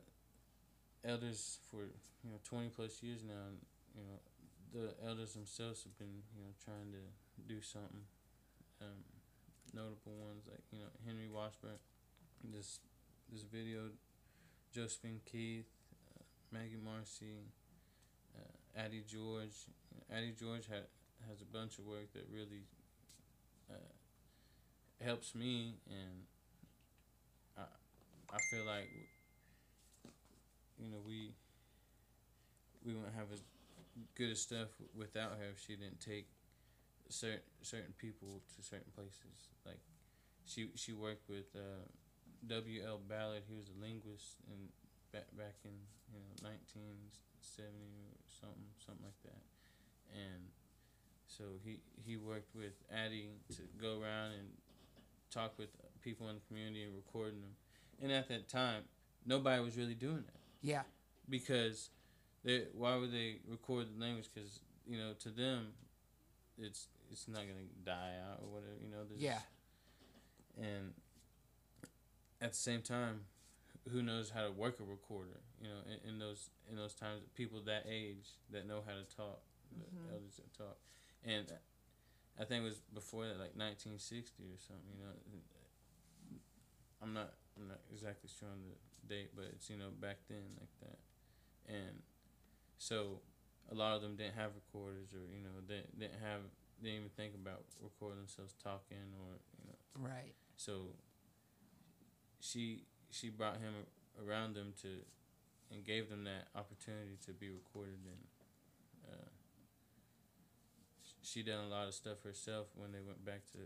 [1.03, 1.83] elders for
[2.23, 3.57] you know 20 plus years now and
[3.95, 4.19] you know
[4.73, 7.03] the elders themselves have been you know trying to
[7.53, 8.03] do something
[8.81, 9.03] um,
[9.73, 11.79] notable ones like you know Henry Washburn
[12.53, 12.79] this
[13.31, 13.89] this video
[14.73, 15.67] Josephine Keith
[16.51, 17.33] Maggie Marcy,
[18.37, 19.67] uh, Addie George.
[20.15, 20.87] Addie George ha-
[21.29, 22.65] has a bunch of work that really
[23.69, 23.91] uh,
[25.03, 26.25] helps me, and
[27.57, 27.63] I
[28.33, 28.89] I feel like
[30.79, 31.31] you know we
[32.85, 33.41] we wouldn't have as
[34.15, 36.27] good as stuff without her if she didn't take
[37.09, 39.49] certain certain people to certain places.
[39.65, 39.81] Like
[40.45, 41.85] she she worked with uh,
[42.47, 42.81] W.
[42.85, 43.01] L.
[43.07, 43.43] Ballard.
[43.47, 44.69] He was a linguist and
[45.11, 45.75] back back in
[46.13, 46.97] you know nineteen
[47.41, 49.43] seventy or something something like that,
[50.13, 50.43] and
[51.37, 54.47] so he he worked with Addie to go around and
[55.31, 55.69] talk with
[56.01, 57.55] people in the community and recording them,
[58.01, 58.83] and at that time
[59.25, 60.83] nobody was really doing that Yeah.
[61.29, 61.89] because
[62.43, 65.73] they why would they record the language because you know to them
[66.57, 69.39] it's it's not gonna die out or whatever you know Yeah.
[70.57, 70.93] and
[72.41, 73.21] at the same time
[73.91, 75.39] who knows how to work a recorder.
[75.61, 79.05] You know, in, in those in those times, people that age that know how to
[79.15, 80.13] talk, the mm-hmm.
[80.13, 80.77] elders that talk,
[81.25, 81.51] and
[82.39, 84.85] I think it was before that, like 1960 or something.
[84.99, 85.15] You know,
[87.01, 88.75] I'm not I'm not exactly sure on the
[89.07, 90.99] date, but it's you know back then like that,
[91.67, 92.01] and
[92.77, 93.21] so
[93.71, 96.41] a lot of them didn't have recorders or you know they didn't have
[96.81, 100.35] they didn't even think about recording themselves talking or you know Right.
[100.57, 100.91] so
[102.39, 103.73] she she brought him
[104.25, 104.99] around them to
[105.71, 108.21] and gave them that opportunity to be recorded and
[111.25, 113.59] she done a lot of stuff herself when they went back to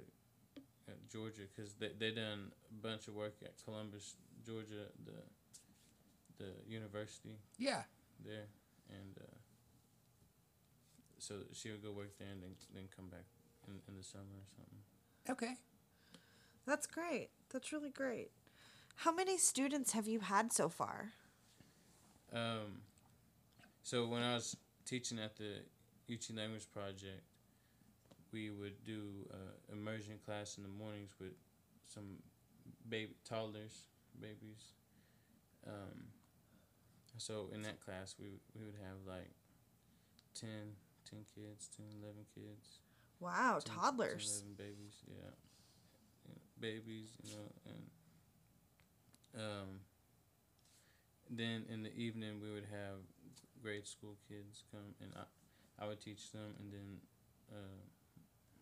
[0.88, 5.20] uh, Georgia because they they done a bunch of work at Columbus Georgia the
[6.44, 7.84] the university Yeah.
[8.26, 8.48] there
[8.90, 9.36] and uh,
[11.18, 13.26] so she would go work there and then then come back
[13.68, 14.84] in, in the summer or something.
[15.30, 15.56] Okay.
[16.66, 17.30] That's great.
[17.52, 18.32] That's really great.
[18.96, 21.10] How many students have you had so far?
[22.34, 22.82] Um,
[23.84, 25.62] so when I was teaching at the
[26.10, 27.24] Yuchi Language Project,
[28.32, 31.34] we would do uh, immersion class in the mornings with
[31.88, 32.18] some
[32.88, 33.88] baby toddlers,
[34.20, 34.74] babies.
[35.68, 36.08] Um,
[37.18, 39.32] so in that class, we we would have like
[40.40, 40.50] 10,
[41.10, 42.80] 10 kids, 10, 11 kids.
[43.20, 44.44] Wow, 10, toddlers.
[44.44, 45.34] 10, 11 babies, yeah.
[46.26, 47.84] You know, babies, you know, and
[49.36, 49.80] um,
[51.30, 52.98] then in the evening we would have
[53.62, 56.98] grade school kids come and I, I would teach them and then
[57.52, 57.84] uh,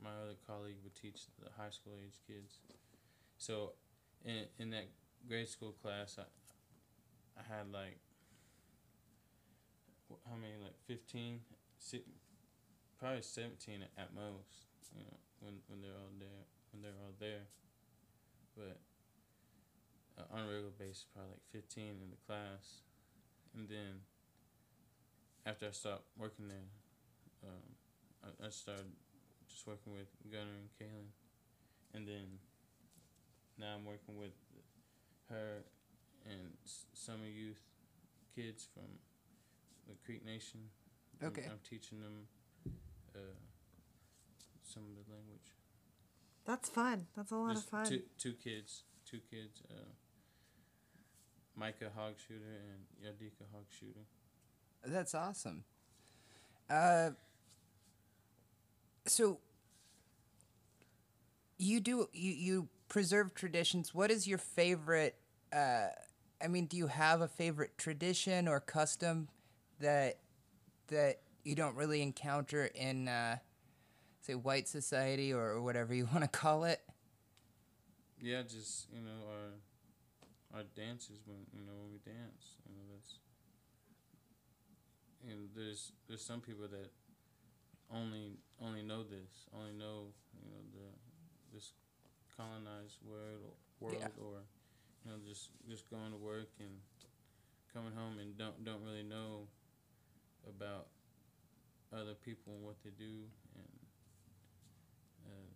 [0.03, 2.59] my other colleague would teach the high school age kids.
[3.37, 3.73] So
[4.25, 4.87] in in that
[5.27, 6.25] grade school class I
[7.37, 7.99] I had like
[10.29, 11.39] how many like 15
[11.79, 12.07] si-
[12.99, 17.45] probably 17 at, most you know when when they're all there when they're all there
[18.55, 18.79] but
[20.17, 22.81] uh, on a regular basis probably like 15 in the class
[23.55, 24.01] and then
[25.45, 26.71] after I stopped working there
[27.43, 27.67] um,
[28.23, 28.91] I, I started
[29.57, 31.09] just working with Gunnar and Kaylin
[31.95, 32.37] and then
[33.57, 34.33] now I'm working with
[35.29, 35.63] her
[36.29, 37.57] and s- summer youth
[38.35, 38.85] kids from
[39.87, 40.69] the Creek Nation
[41.19, 41.45] I'm- Okay.
[41.49, 42.27] I'm, teaching them
[43.15, 43.19] uh,
[44.61, 45.49] some of the language
[46.45, 47.07] That's fun.
[47.15, 47.85] That's a lot there's of fun.
[47.87, 49.89] Two, two kids, two kids, uh,
[51.55, 54.05] Micah Hogshooter and Yadika Hogshooter.
[54.85, 55.63] That's awesome.
[56.69, 57.09] Uh,
[59.07, 59.39] so
[61.57, 63.93] you do you you preserve traditions.
[63.93, 65.15] What is your favorite?
[65.53, 65.87] Uh,
[66.41, 69.27] I mean, do you have a favorite tradition or custom
[69.79, 70.19] that
[70.87, 73.37] that you don't really encounter in, uh,
[74.21, 76.81] say, white society or, or whatever you want to call it?
[78.21, 82.57] Yeah, just you know our our dances when you know when we dance.
[82.67, 83.19] You know that's
[85.29, 86.91] and there's there's some people that
[87.93, 90.07] only only know this, only know
[90.43, 90.87] you know the
[91.53, 91.73] this
[92.35, 94.23] colonized world or world Yeah.
[94.23, 94.41] or
[95.05, 96.81] you know just just going to work and
[97.73, 99.47] coming home and don't don't really know
[100.47, 100.87] about
[101.93, 103.23] other people and what they do
[103.55, 103.79] and
[105.25, 105.49] uh,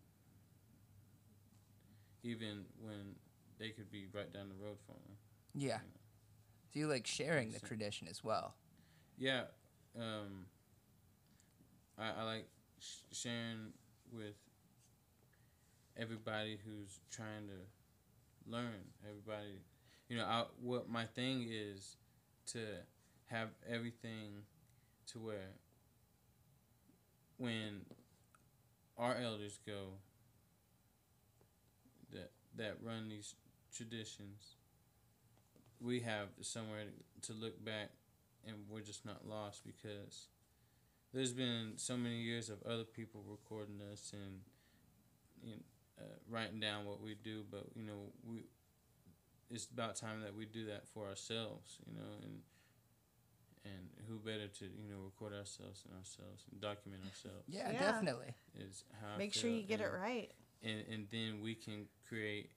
[2.24, 3.16] even when
[3.60, 5.18] they could be right down the road from them.
[5.54, 5.80] Yeah.
[6.74, 8.56] So you like sharing the tradition as well.
[9.18, 9.42] Yeah,
[10.00, 10.46] um,
[11.98, 12.48] I, I like
[12.80, 13.74] sh- sharing
[14.12, 14.36] with
[16.02, 18.90] everybody who's trying to learn.
[19.08, 19.62] Everybody,
[20.10, 21.98] you know, I, what my thing is
[22.48, 22.60] to
[23.28, 24.44] have everything
[25.08, 25.56] to where
[27.38, 27.86] when
[28.98, 29.94] our elders go
[32.12, 33.36] that that run these
[33.76, 34.56] traditions,
[35.80, 36.86] we have somewhere
[37.22, 37.90] to look back
[38.46, 40.28] and we're just not lost because
[41.14, 44.40] there's been so many years of other people recording us and
[45.44, 45.62] you know,
[46.02, 48.46] uh, writing down what we do, but you know we
[49.50, 52.42] it's about time that we do that for ourselves, you know, and
[53.66, 57.80] and who better to you know record ourselves and ourselves and document ourselves Yeah, Yeah.
[57.80, 58.34] definitely.
[58.58, 60.32] is how Make sure you get it right.
[60.64, 62.52] and and then we can create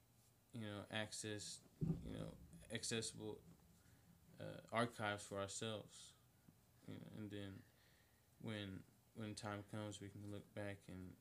[0.52, 1.61] you know access
[2.07, 2.33] you know
[2.72, 3.38] accessible
[4.40, 6.14] uh, archives for ourselves
[6.88, 7.52] you know and then
[8.42, 8.80] when
[9.14, 11.12] when time comes we can look back and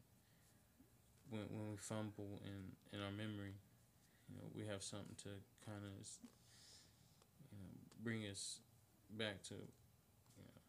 [1.34, 2.60] when when we fumble in
[2.94, 3.56] in our memory
[4.30, 5.30] you know we have something to
[5.66, 6.08] kind of
[7.52, 8.60] you know bring us
[9.18, 10.62] back to you know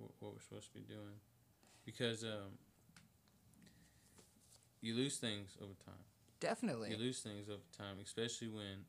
[0.00, 1.18] what, what we're supposed to be doing
[1.84, 2.58] because um
[4.82, 6.04] you lose things over time.
[6.38, 6.90] Definitely.
[6.90, 8.84] You lose things over time, especially when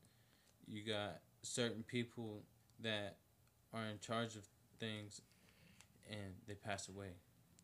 [0.67, 2.43] you got certain people
[2.81, 3.17] that
[3.73, 4.43] are in charge of
[4.79, 5.21] things
[6.09, 7.11] and they pass away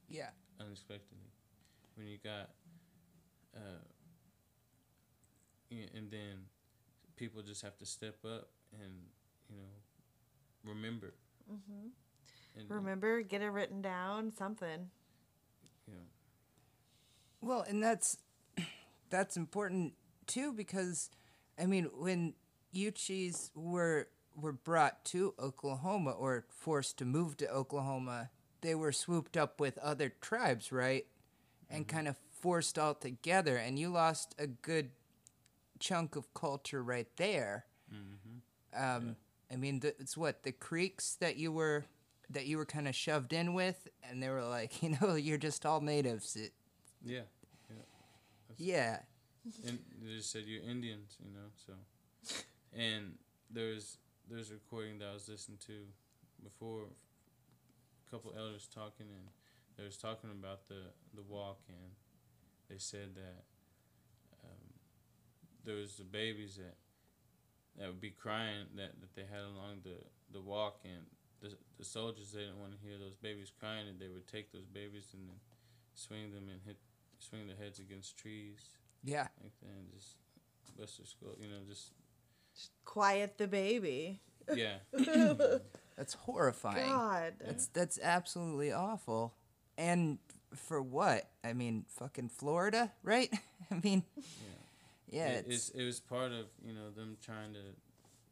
[0.09, 0.29] Yeah.
[0.59, 1.29] unexpectedly.
[1.95, 2.49] When you got,
[3.55, 3.83] uh,
[5.71, 6.47] and then
[7.15, 8.49] people just have to step up
[8.81, 8.91] and
[9.49, 11.13] you know remember.
[11.51, 11.87] Mm-hmm.
[12.55, 14.89] And, Remember, get it written down, something.
[15.87, 15.99] You know,
[17.41, 18.17] Well, and that's
[19.09, 19.93] that's important
[20.27, 21.09] too because
[21.59, 22.33] I mean when
[22.73, 28.29] Yuchis were were brought to Oklahoma or forced to move to Oklahoma,
[28.61, 31.05] they were swooped up with other tribes, right?
[31.73, 34.91] And kind of forced all together and you lost a good
[35.79, 37.65] chunk of culture right there.
[38.75, 39.15] Um,
[39.51, 41.85] I mean, the, it's what the creeks that you were
[42.29, 45.37] that you were kind of shoved in with, and they were like, you know, you're
[45.37, 46.35] just all natives.
[46.35, 46.53] It,
[47.05, 47.21] yeah.
[48.57, 48.99] yeah,
[49.67, 51.47] and they just said you're Indians, you know.
[51.65, 51.73] So,
[52.75, 53.13] and
[53.51, 53.97] there's
[54.29, 55.73] there's a recording that I was listening to
[56.43, 56.83] before,
[58.07, 59.27] a couple elders talking, and
[59.77, 61.91] they was talking about the the walk, and
[62.69, 63.43] they said that
[64.43, 64.73] um,
[65.65, 66.75] there was the babies that
[67.77, 69.97] that would be crying that, that they had along the
[70.31, 71.05] the walk, and
[71.41, 74.51] the the soldiers they didn't want to hear those babies crying, and they would take
[74.51, 75.37] those babies and then
[75.95, 76.77] swing them and hit
[77.19, 78.59] swing their heads against trees
[79.03, 79.27] yeah.
[79.41, 80.15] like that and just
[80.77, 81.91] bust their skull, you know, just
[82.85, 84.21] Quiet the baby.
[84.53, 84.75] yeah.
[85.97, 86.87] That's horrifying.
[86.87, 87.33] God.
[87.39, 89.33] That's that's absolutely awful.
[89.77, 90.19] And
[90.55, 91.27] for what?
[91.43, 93.31] I mean, fucking Florida, right?
[93.71, 94.03] I mean,
[95.09, 97.59] yeah, it, it's, it's it was part of you know them trying to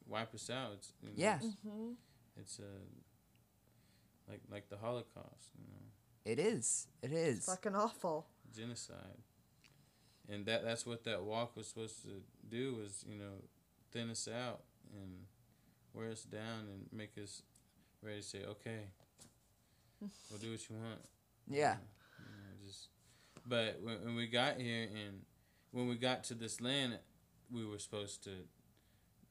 [0.08, 0.72] wipe us out.
[0.74, 1.92] It's you know, yeah, Mm-hmm.
[2.40, 6.88] It's a like like the Holocaust, you know, it is.
[7.02, 7.46] It is.
[7.46, 8.28] Fucking awful.
[8.56, 9.20] genocide,
[10.30, 13.44] and that that's what that walk was supposed to do was you know
[13.92, 14.62] thin us out
[14.94, 15.26] and
[15.94, 17.42] wear us down and make us
[18.02, 18.80] ready to say okay,
[20.00, 21.02] we'll do what you want.
[21.52, 21.76] Yeah,
[22.20, 22.88] You know, just,
[23.46, 25.22] but when, when we got here and
[25.72, 27.00] when we got to this land,
[27.52, 28.32] we were supposed to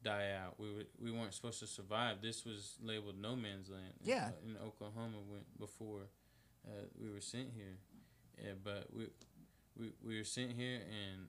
[0.02, 0.59] die out.
[0.59, 2.22] We were we weren't supposed to survive.
[2.22, 3.94] This was labeled no man's land.
[4.02, 4.30] in- Yeah.
[4.44, 6.02] in, Oklahoma when before
[6.66, 7.78] uh, we were sent here,
[8.42, 8.52] yeah.
[8.62, 9.09] But we
[9.78, 11.26] we we were sent here and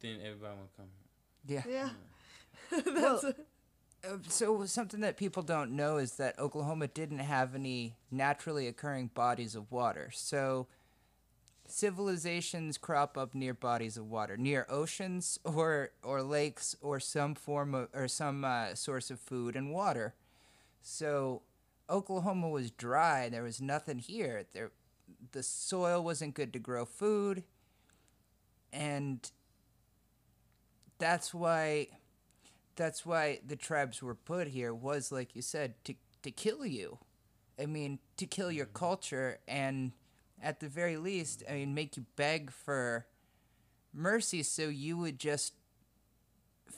[0.00, 0.90] then everybody would come.
[1.46, 1.62] yeah.
[1.68, 1.90] Yeah.
[2.86, 3.38] Well, That's
[4.04, 9.10] Uh, so something that people don't know is that Oklahoma didn't have any naturally occurring
[9.14, 10.10] bodies of water.
[10.12, 10.66] So
[11.66, 17.74] civilizations crop up near bodies of water, near oceans or or lakes or some form
[17.74, 20.14] of or some uh, source of food and water.
[20.80, 21.42] So
[21.88, 23.28] Oklahoma was dry.
[23.28, 24.46] There was nothing here.
[24.52, 24.72] There,
[25.30, 27.44] the soil wasn't good to grow food,
[28.72, 29.30] and
[30.98, 31.88] that's why
[32.76, 36.98] that's why the tribes were put here was like you said to to kill you.
[37.60, 38.78] I mean to kill your mm-hmm.
[38.78, 39.92] culture and
[40.42, 43.06] at the very least i mean make you beg for
[43.92, 45.52] mercy so you would just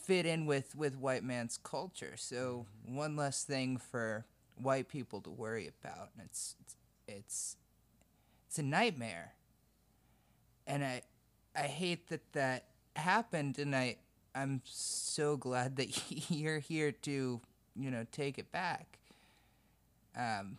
[0.04, 2.14] fit in with with white man's culture.
[2.16, 2.96] So mm-hmm.
[2.96, 4.26] one less thing for
[4.56, 6.10] white people to worry about.
[6.16, 6.76] And it's it's
[7.06, 7.56] it's,
[8.48, 9.34] it's a nightmare.
[10.66, 11.02] And i
[11.56, 13.58] i hate that that happened.
[13.58, 13.96] And i
[14.34, 17.40] i'm so glad that you're here to
[17.76, 18.98] you know take it back
[20.16, 20.56] um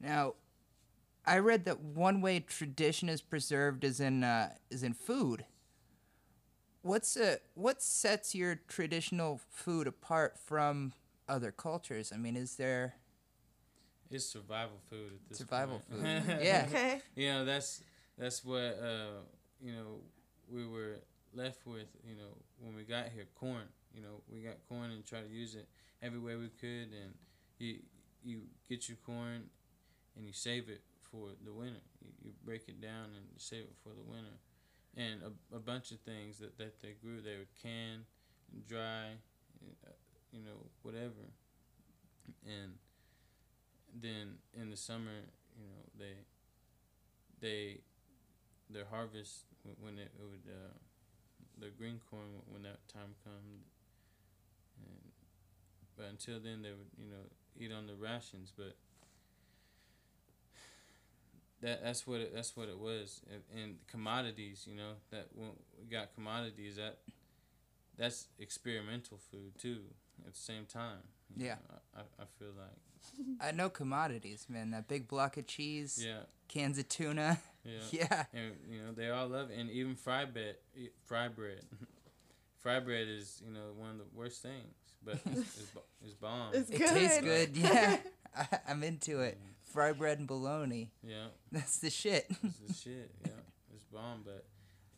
[0.00, 0.34] now
[1.26, 5.44] i read that one way tradition is preserved is in uh, is in food
[6.82, 10.92] what's uh what sets your traditional food apart from
[11.28, 12.94] other cultures i mean is there
[14.10, 16.02] It's survival food at this Survival point.
[16.24, 16.40] food.
[16.42, 16.64] Yeah.
[16.68, 17.00] okay.
[17.14, 17.82] you know that's
[18.16, 19.20] that's what uh,
[19.60, 20.00] you know
[20.50, 21.00] we were
[21.34, 25.04] left with you know when we got here corn you know we got corn and
[25.06, 25.68] try to use it
[26.02, 27.14] every way we could and
[27.58, 27.76] you
[28.24, 29.42] you get your corn
[30.16, 31.80] and you save it for the winter.
[32.04, 34.36] You, you break it down and save it for the winter.
[34.96, 38.04] And a, a bunch of things that, that they grew they would can
[38.68, 39.14] dry
[39.86, 39.90] uh,
[40.32, 41.30] you know whatever.
[42.46, 42.72] And
[43.94, 45.24] then in the summer
[45.56, 46.14] you know they
[47.40, 47.80] they
[48.70, 49.44] their harvest
[49.80, 50.74] when it, it would uh,
[51.60, 53.64] the green corn when that time comes
[54.78, 55.12] and
[55.96, 57.24] but until then they would you know
[57.58, 58.76] eat on the rations but
[61.60, 65.50] that that's what it, that's what it was and, and commodities you know that when
[65.78, 66.98] we got commodities that
[67.96, 69.80] that's experimental food too
[70.26, 71.02] at the same time
[71.36, 71.56] Yeah.
[71.70, 72.78] know, I- I feel like
[73.40, 77.72] Uh, i know commodities man that big block of cheese yeah cans of tuna yeah
[77.92, 79.58] yeah and you know they all love it.
[79.58, 81.62] and even fry bread, e- fry bread,
[82.62, 84.74] fry bread is you know one of the worst things,
[85.04, 85.72] but it's, it's,
[86.04, 86.52] it's bomb.
[86.54, 87.52] It's It tastes good.
[87.54, 87.56] good.
[87.56, 87.98] Yeah,
[88.36, 89.38] I, I'm into it.
[89.38, 89.72] Mm.
[89.72, 90.90] Fry bread and bologna.
[91.06, 92.26] yeah, That's the shit.
[92.42, 93.10] it's the shit.
[93.24, 93.32] Yeah,
[93.74, 94.44] it's bomb, but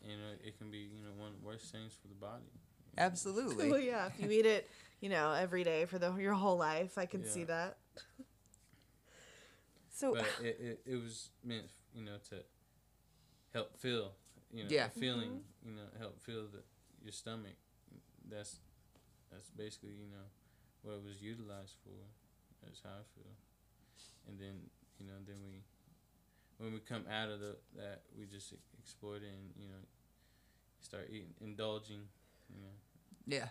[0.07, 2.43] you know it can be you know one of the worst things for the body.
[2.97, 3.87] well, Absolutely.
[3.87, 4.69] yeah, if you eat it,
[5.01, 7.77] you know, every day for the your whole life, I can see that.
[9.93, 12.37] So, But it, it, it was meant you know to
[13.53, 14.13] help fill
[14.53, 14.87] you know Yeah.
[14.87, 15.69] the feeling mm-hmm.
[15.69, 16.63] you know help fill the
[17.03, 17.57] your stomach.
[18.29, 18.59] That's
[19.31, 20.27] that's basically you know
[20.83, 21.97] what it was utilized for.
[22.63, 23.33] That's how I feel.
[24.27, 25.63] And then you know then we
[26.57, 29.83] when we come out of the that we just exploit it and you know
[30.81, 32.07] start eating indulging
[32.49, 32.75] you know
[33.27, 33.49] Yeah.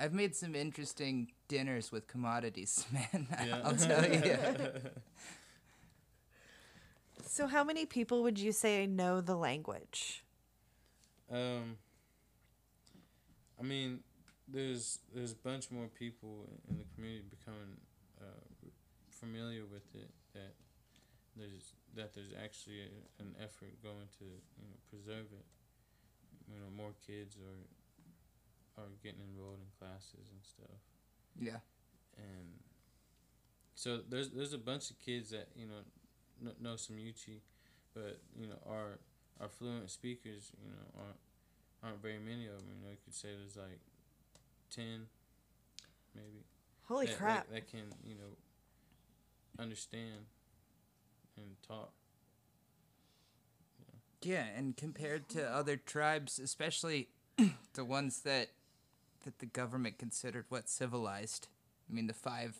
[0.00, 3.28] I've made some interesting dinners with commodities, man.
[3.30, 3.60] Yeah.
[3.64, 4.38] I'll tell you.
[7.26, 10.24] so how many people would you say know the language?
[11.30, 11.76] Um,
[13.60, 14.00] I mean,
[14.48, 17.76] there's there's a bunch more people in the community becoming
[18.20, 18.70] uh,
[19.10, 20.10] familiar with it.
[20.32, 20.54] That
[21.36, 25.44] there's that there's actually a, an effort going to you know preserve it.
[26.48, 27.79] You know, more kids are
[28.78, 30.80] are getting enrolled in classes and stuff,
[31.38, 31.60] Yeah.
[32.16, 32.60] and
[33.74, 35.82] so there's there's a bunch of kids that you know
[36.42, 37.40] kn- know some Yuchi,
[37.94, 38.98] but you know are
[39.40, 40.52] are fluent speakers.
[40.62, 41.18] You know aren't
[41.82, 42.66] aren't very many of them.
[42.76, 43.80] You know you could say there's like
[44.70, 45.06] ten,
[46.14, 46.44] maybe.
[46.88, 47.48] Holy that, crap.
[47.48, 48.36] That, that can you know
[49.58, 50.26] understand
[51.36, 51.92] and talk.
[54.22, 57.08] Yeah, and compared to other tribes, especially
[57.74, 58.50] the ones that
[59.24, 61.48] that the government considered what civilized.
[61.88, 62.56] I mean, the five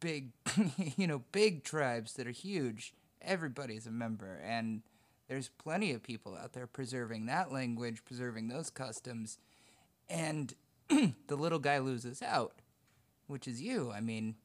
[0.00, 0.30] big,
[0.96, 2.94] you know, big tribes that are huge.
[3.22, 4.82] Everybody's a member, and
[5.28, 9.38] there's plenty of people out there preserving that language, preserving those customs,
[10.08, 10.54] and
[10.88, 12.60] the little guy loses out,
[13.26, 13.90] which is you.
[13.90, 14.36] I mean,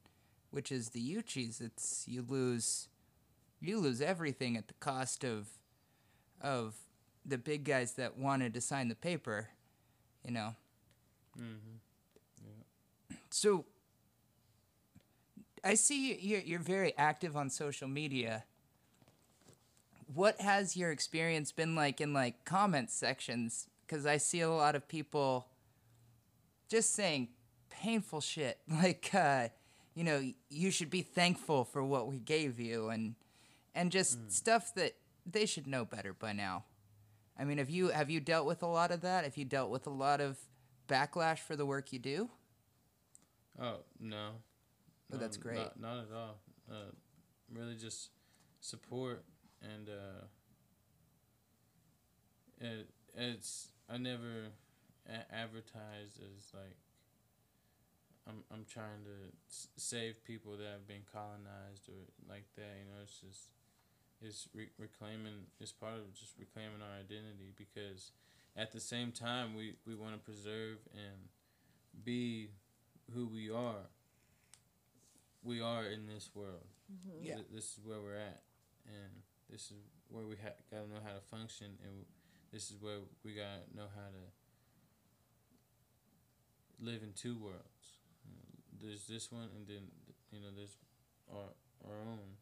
[0.50, 1.60] which is the Yuchis.
[1.60, 2.88] It's you lose
[3.60, 5.48] you lose everything at the cost of
[6.40, 6.74] of
[7.24, 9.50] the big guys that wanted to sign the paper,
[10.24, 10.54] you know.
[11.38, 13.14] Mm-hmm.
[13.30, 13.64] So
[15.64, 18.44] I see you- you're you're very active on social media.
[20.12, 23.68] What has your experience been like in like comment sections?
[23.86, 25.46] Because I see a lot of people
[26.68, 27.28] just saying
[27.70, 29.48] painful shit, like uh,
[29.94, 33.14] you know, you should be thankful for what we gave you, and
[33.74, 34.94] and just stuff that
[35.24, 36.64] they should know better by now.
[37.38, 39.24] I mean, have you have you dealt with a lot of that?
[39.24, 40.38] Have you dealt with a lot of
[40.88, 42.30] backlash for the work you do?
[43.60, 44.30] Oh no.
[45.10, 45.56] That's great.
[45.56, 46.38] Not, not at all.
[46.70, 46.92] Uh,
[47.52, 48.10] really, just
[48.60, 49.24] support
[49.62, 50.24] and uh,
[52.60, 54.48] it, it's I never
[55.08, 56.76] a- advertised as like
[58.26, 59.16] I'm I'm trying to
[59.48, 62.74] s- save people that have been colonized or like that.
[62.78, 63.48] You know, it's just
[64.24, 65.46] it's re- reclaiming.
[65.60, 68.12] is part of just reclaiming our identity because
[68.56, 71.28] at the same time we we want to preserve and
[72.04, 72.48] be
[73.14, 73.88] who we are.
[75.44, 76.66] We are in this world.
[76.92, 77.24] Mm-hmm.
[77.26, 77.34] Yeah.
[77.36, 78.42] Th- This is where we're at,
[78.86, 79.10] and
[79.50, 82.04] this is where we ha- gotta know how to function, and
[82.52, 84.24] this is where we gotta know how to
[86.80, 87.98] live in two worlds.
[88.24, 89.90] You know, There's this one, and then
[90.30, 90.76] you know there's
[91.32, 91.50] our
[91.88, 92.36] our own.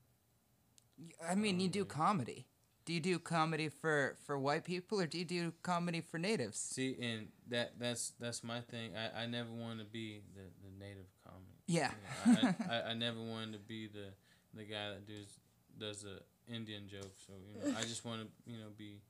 [1.29, 2.47] I mean, you do Um, comedy.
[2.85, 6.59] Do you do comedy for for white people or do you do comedy for natives?
[6.59, 8.93] See, and that that's that's my thing.
[8.97, 11.55] I, I never wanted to be the, the native comic.
[11.67, 11.93] Yeah.
[12.27, 14.09] You know, I, I, I never wanted to be the
[14.55, 15.39] the guy that does
[15.79, 16.21] does the
[16.53, 17.13] Indian joke.
[17.27, 19.03] So you know, I just want to you know be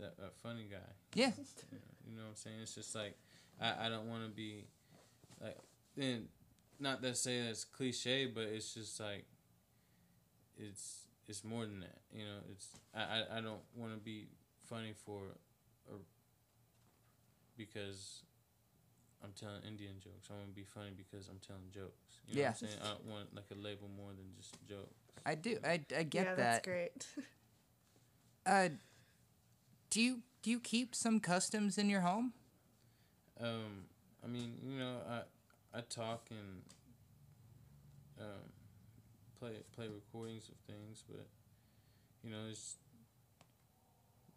[0.00, 0.90] that, that funny guy.
[1.14, 1.32] Yeah.
[1.36, 1.78] You know,
[2.10, 2.56] you know what I'm saying?
[2.62, 3.16] It's just like
[3.60, 4.64] I, I don't want to be
[5.40, 5.58] like
[5.96, 6.28] then
[6.80, 9.26] not to say that's cliche, but it's just like
[10.58, 12.00] it's it's more than that.
[12.12, 14.28] You know, it's I I, I don't want to be
[14.68, 15.22] funny for
[15.90, 15.96] a,
[17.56, 18.22] because
[19.22, 20.28] I'm telling Indian jokes.
[20.30, 22.20] I want to be funny because I'm telling jokes.
[22.26, 22.48] You know Yeah.
[22.50, 22.80] what I'm saying?
[22.82, 24.94] I don't want like a label more than just jokes.
[25.26, 25.58] I do.
[25.64, 26.36] I, I get yeah, that.
[26.36, 27.06] that's great.
[28.46, 28.70] Uh,
[29.90, 32.32] do you do you keep some customs in your home?
[33.40, 33.84] Um,
[34.24, 36.62] I mean, you know, I I talk and
[38.20, 38.52] um,
[39.38, 41.26] play play recordings of things, but
[42.24, 42.76] you know, it's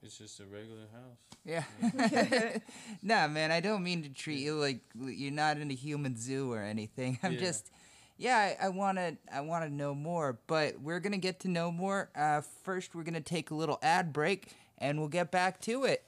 [0.03, 1.17] it's just a regular house.
[1.45, 1.63] Yeah.
[3.03, 6.51] nah, man, I don't mean to treat you like you're not in a human zoo
[6.51, 7.19] or anything.
[7.23, 7.39] I'm Yeah.
[7.39, 7.69] just,
[8.17, 10.39] yeah, I, I wanna, I wanna know more.
[10.47, 12.09] But we're gonna get to know more.
[12.15, 14.47] Uh, first, we're gonna take a little ad break,
[14.79, 16.03] and we'll get back to it.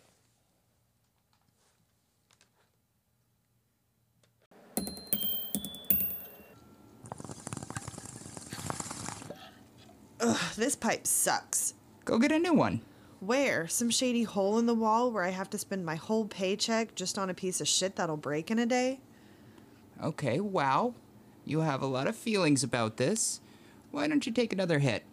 [10.25, 11.73] Ugh, this pipe sucks.
[12.05, 12.79] Go get a new one.
[13.19, 13.67] Where?
[13.67, 17.17] Some shady hole in the wall where I have to spend my whole paycheck just
[17.17, 19.01] on a piece of shit that'll break in a day?
[20.01, 20.93] Okay, wow.
[21.43, 23.41] You have a lot of feelings about this.
[23.91, 25.03] Why don't you take another hit?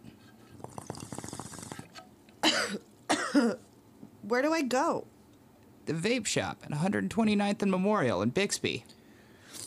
[4.23, 5.09] Where do I go?
[5.87, 8.85] The vape shop at 129th and Memorial in Bixby.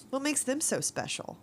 [0.10, 1.38] What makes them so special?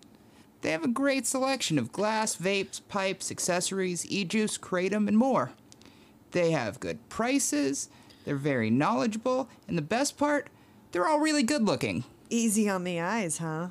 [0.63, 5.53] They have a great selection of glass, vapes, pipes, accessories, e-juice, kratom, and more.
[6.33, 7.89] They have good prices,
[8.25, 10.49] they're very knowledgeable, and the best part,
[10.93, 12.05] they're all really good looking.
[12.29, 13.69] Easy on the eyes, huh?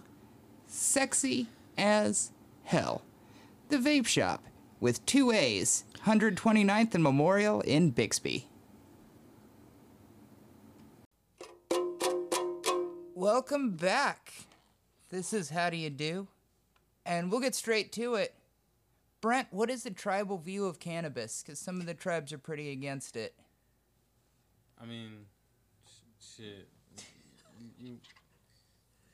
[0.67, 2.31] Sexy as
[2.63, 3.03] hell.
[3.69, 4.43] The Vape Shop
[4.79, 8.47] with two A's, 129th and Memorial in Bixby.
[13.13, 14.33] Welcome back.
[15.09, 16.27] This is How Do You Do?
[17.10, 18.36] And we'll get straight to it.
[19.20, 21.41] Brent, what is the tribal view of cannabis?
[21.41, 23.34] Because some of the tribes are pretty against it.
[24.80, 25.26] I mean,
[25.88, 26.70] sh- shit.
[27.60, 27.97] You, you,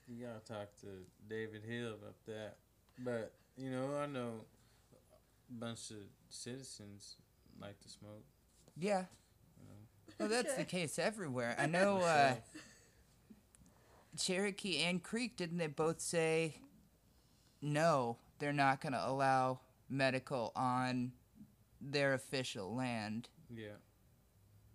[0.09, 0.87] you gotta talk to
[1.29, 2.57] David Hill about that.
[2.99, 4.41] But, you know, I know
[5.49, 5.97] a bunch of
[6.29, 7.15] citizens
[7.61, 8.25] like to smoke.
[8.77, 9.05] Yeah.
[10.19, 11.55] Well, that's the case everywhere.
[11.57, 12.35] I know uh,
[14.19, 16.59] Cherokee and Creek, didn't they both say
[17.65, 19.59] no, they're not going to allow
[19.89, 21.11] medical on
[21.81, 23.29] their official land?
[23.53, 23.77] Yeah.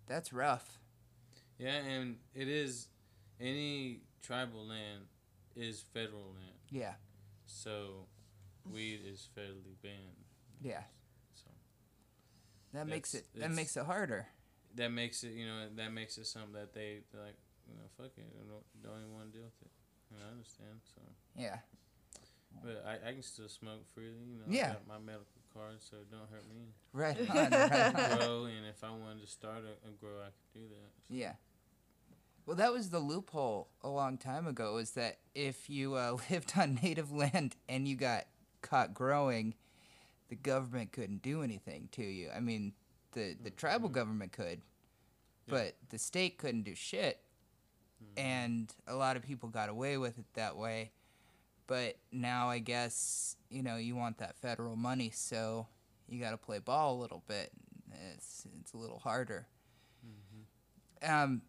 [0.07, 0.79] That's rough.
[1.57, 2.87] Yeah, and it is,
[3.39, 5.03] any tribal land
[5.55, 6.57] is federal land.
[6.69, 6.93] Yeah.
[7.45, 8.07] So,
[8.69, 10.25] weed is federally banned.
[10.61, 10.83] Yeah.
[11.35, 11.49] So,
[12.73, 14.27] That makes it that makes it harder.
[14.75, 17.37] that makes it, you know, that makes it something that they, they're like,
[17.67, 19.71] you know, fuck it, I don't, don't even want to deal with it.
[20.13, 21.01] And I understand, so.
[21.35, 21.57] Yeah.
[22.73, 24.45] But I, I can still smoke freely, you know.
[24.47, 24.69] Yeah.
[24.69, 26.73] I got my medical card, so it don't hurt me.
[26.93, 27.51] Right on.
[27.51, 28.17] Right on.
[28.17, 30.91] grow, and if I wanted to start a, a grow, I could do that.
[31.07, 31.33] So, Yeah.
[32.45, 34.77] Well, that was the loophole a long time ago.
[34.77, 38.25] Is that if you uh, lived on native land and you got
[38.61, 39.53] caught growing,
[40.29, 42.29] the government couldn't do anything to you.
[42.35, 42.73] I mean,
[43.11, 44.61] the the tribal government could,
[45.47, 47.19] but the state couldn't do shit.
[48.17, 50.91] And a lot of people got away with it that way.
[51.67, 55.67] But now I guess you know you want that federal money, so
[56.07, 57.51] you got to play ball a little bit.
[58.15, 59.47] It's it's a little harder.
[61.07, 61.41] Um,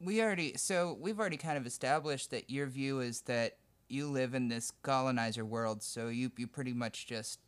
[0.00, 3.56] we already so we've already kind of established that your view is that
[3.88, 7.40] you live in this colonizer world, so you you pretty much just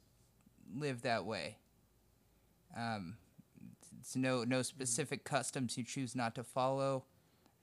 [0.74, 1.58] live that way.
[2.76, 3.16] Um,
[4.00, 7.04] it's no no specific customs you choose not to follow.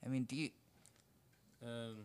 [0.04, 0.50] I mean, do you?
[1.62, 1.96] Um,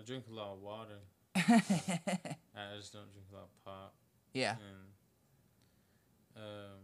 [0.00, 0.98] I drink a lot of water.
[1.36, 3.94] I just don't drink a lot of pop.
[4.32, 6.78] yeah, And um,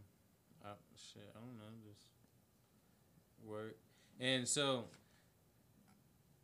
[0.65, 2.11] I, shit, I don't know, just
[3.45, 3.77] work.
[4.21, 4.85] And so,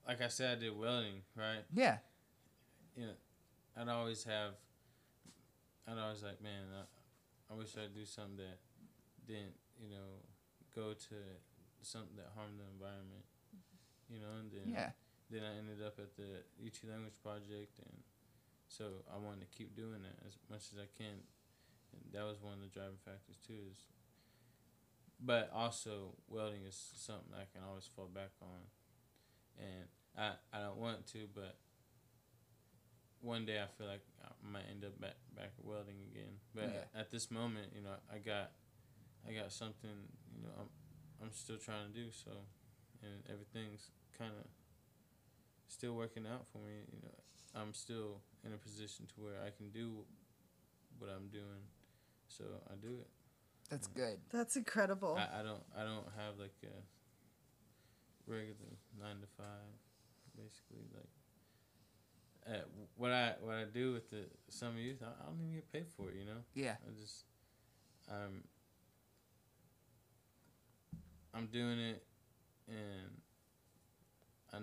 [0.06, 1.64] like I said, I did welding, right?
[1.74, 1.98] yeah,
[2.96, 3.12] you know,
[3.76, 4.52] I'd always have,
[5.86, 8.58] I'd always like, man, I, I wish I'd do something that
[9.26, 10.20] didn't, you know,
[10.74, 11.14] go to
[11.82, 13.24] something that harmed the environment,
[14.10, 14.90] you know, and then yeah,
[15.32, 18.04] then I ended up at the Yuchi Language Project, and
[18.68, 21.24] so I wanted to keep doing that as much as I can,
[21.96, 23.56] and that was one of the driving factors too.
[23.72, 23.88] Is,
[25.18, 28.68] but also welding is something I can always fall back on,
[29.58, 31.56] and I I don't want to, but
[33.22, 36.36] one day I feel like I might end up back back at welding again.
[36.54, 37.00] But Yeah.
[37.00, 38.52] at this moment, you know, I got
[39.26, 40.68] I got something, you know, I'm
[41.22, 42.32] I'm still trying to do so,
[43.02, 44.46] and everything's kind of
[45.72, 46.84] still working out for me.
[46.92, 50.04] You know, I'm still in a position to where I can do
[50.98, 51.64] what I'm doing,
[52.28, 53.08] so I do it.
[53.70, 54.18] that's good.
[54.30, 55.16] That's incredible.
[55.18, 56.76] I, I don't I don't have like a
[58.30, 59.72] regular nine to five,
[60.36, 61.08] basically like.
[62.44, 62.58] Uh,
[62.96, 65.86] what I what I do with the summer youth, I, I don't even get paid
[65.96, 66.16] for it.
[66.18, 67.24] You know, Yeah, I just
[68.10, 68.42] I'm
[71.32, 72.02] I'm doing it,
[72.66, 73.22] and
[74.52, 74.58] I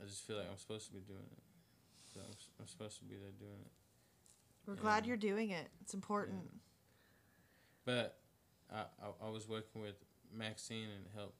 [0.00, 1.42] I just feel like I'm supposed to be doing it.
[2.12, 3.72] So I'm, s- I'm supposed to be there doing it.
[4.66, 5.68] We're glad you're doing it.
[5.82, 6.40] It's important.
[7.84, 8.18] But
[8.72, 9.96] I, I, I was working with
[10.32, 11.34] Maxine and help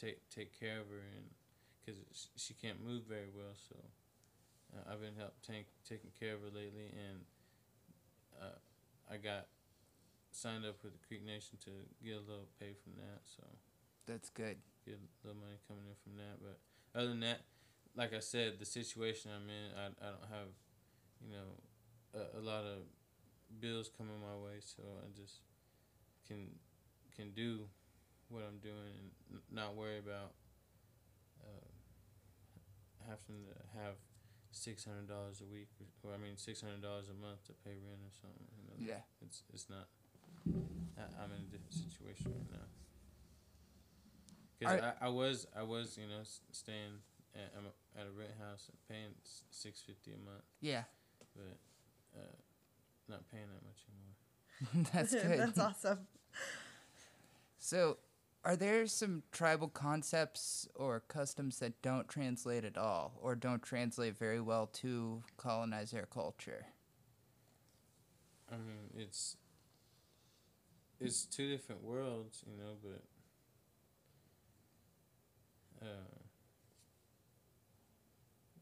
[0.00, 1.24] take take care of her and
[1.84, 2.00] because
[2.36, 3.76] she can't move very well, so
[4.74, 7.20] uh, I've been help take taking care of her lately, and
[8.40, 8.56] uh,
[9.12, 9.46] I got
[10.32, 11.70] signed up with the Creek Nation to
[12.04, 13.42] get a little pay from that, so
[14.06, 14.56] that's good.
[14.86, 16.40] get a little money coming in from that.
[16.40, 16.58] But
[16.98, 17.40] other than that,
[17.96, 20.50] like I said, the situation I'm in, I, I don't have,
[21.24, 21.50] you know,
[22.14, 22.82] a, a lot of
[23.60, 25.40] bills coming my way, so I just
[26.26, 26.48] can
[27.16, 27.68] can do
[28.28, 30.32] what I'm doing and not worry about
[31.44, 31.68] uh,
[33.06, 33.94] having to have
[34.50, 35.68] six hundred dollars a week,
[36.02, 38.46] or, I mean six hundred dollars a month to pay rent or something.
[38.58, 39.02] You know, Yeah.
[39.24, 39.86] it's it's not.
[40.98, 42.66] I, I'm in a different situation right now.
[44.62, 46.22] Cause Are- I, I was I was you know
[46.52, 47.02] staying
[47.34, 47.66] at I'm
[47.98, 49.14] at a rent house and paying
[49.50, 50.84] six fifty a month, Yeah,
[51.34, 51.58] but
[52.16, 52.36] uh,
[53.08, 54.86] not paying that much anymore.
[54.92, 55.38] that's good.
[55.38, 56.06] That's awesome.
[57.58, 57.98] So,
[58.44, 64.16] are there some tribal concepts or customs that don't translate at all, or don't translate
[64.18, 66.66] very well to colonizer culture?
[68.50, 69.36] I mean, it's
[71.00, 73.02] it's two different worlds, you know, but
[75.82, 76.23] uh,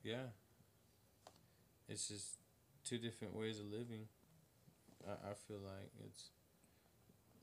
[0.02, 0.34] yeah,
[1.88, 2.38] it's just
[2.84, 4.06] two different ways of living.
[5.06, 6.30] I, I feel like it's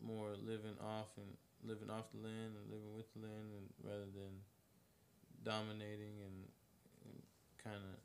[0.01, 1.28] more living off and
[1.64, 4.43] living off the land and living with the land, and rather than
[5.43, 6.38] dominating and,
[7.05, 7.18] and
[7.64, 7.99] kind of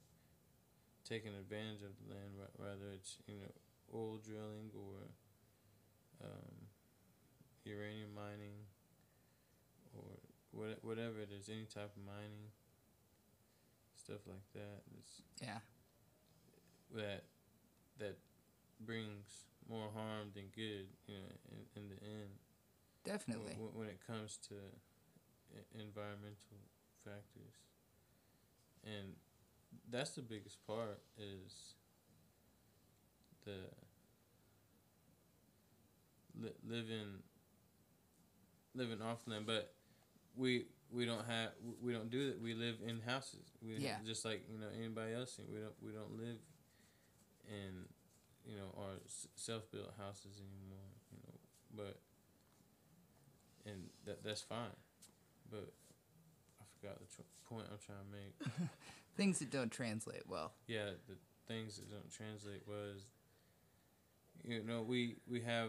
[1.05, 2.35] taking advantage of the land.
[2.59, 3.53] Rather, it's you know
[3.95, 5.07] oil drilling or
[6.23, 6.57] um,
[7.65, 8.59] uranium mining
[9.95, 10.19] or
[10.53, 12.51] what, whatever it is, any type of mining,
[14.05, 14.83] stuff like that.
[14.99, 15.59] It's, Yeah,
[16.95, 17.25] that
[17.99, 18.19] that
[18.81, 22.31] brings more harm than good, you know, in, in the end.
[23.05, 23.55] definitely.
[23.59, 24.55] When, when it comes to
[25.75, 26.61] environmental
[27.05, 27.55] factors,
[28.85, 29.15] and
[29.91, 31.75] that's the biggest part is
[33.45, 33.61] the
[36.41, 37.23] li- living
[38.75, 39.73] living off land, but
[40.37, 41.51] we we don't have
[41.83, 42.41] we don't do that.
[42.41, 43.47] We live in houses.
[43.63, 43.97] We Yeah.
[44.05, 45.39] just like you know anybody else.
[45.39, 46.39] And we don't we don't live
[47.49, 47.85] in
[48.47, 48.95] you know our
[49.37, 50.91] self built houses anymore.
[51.13, 51.39] You know,
[51.85, 51.99] but
[53.71, 54.77] and that that's fine.
[55.51, 55.73] But
[56.61, 58.69] I forgot the tr- point I'm trying to make.
[59.17, 60.53] Things that don't translate well.
[60.67, 61.15] yeah, the
[61.47, 63.03] things that don't translate was,
[64.43, 65.69] you know, we we have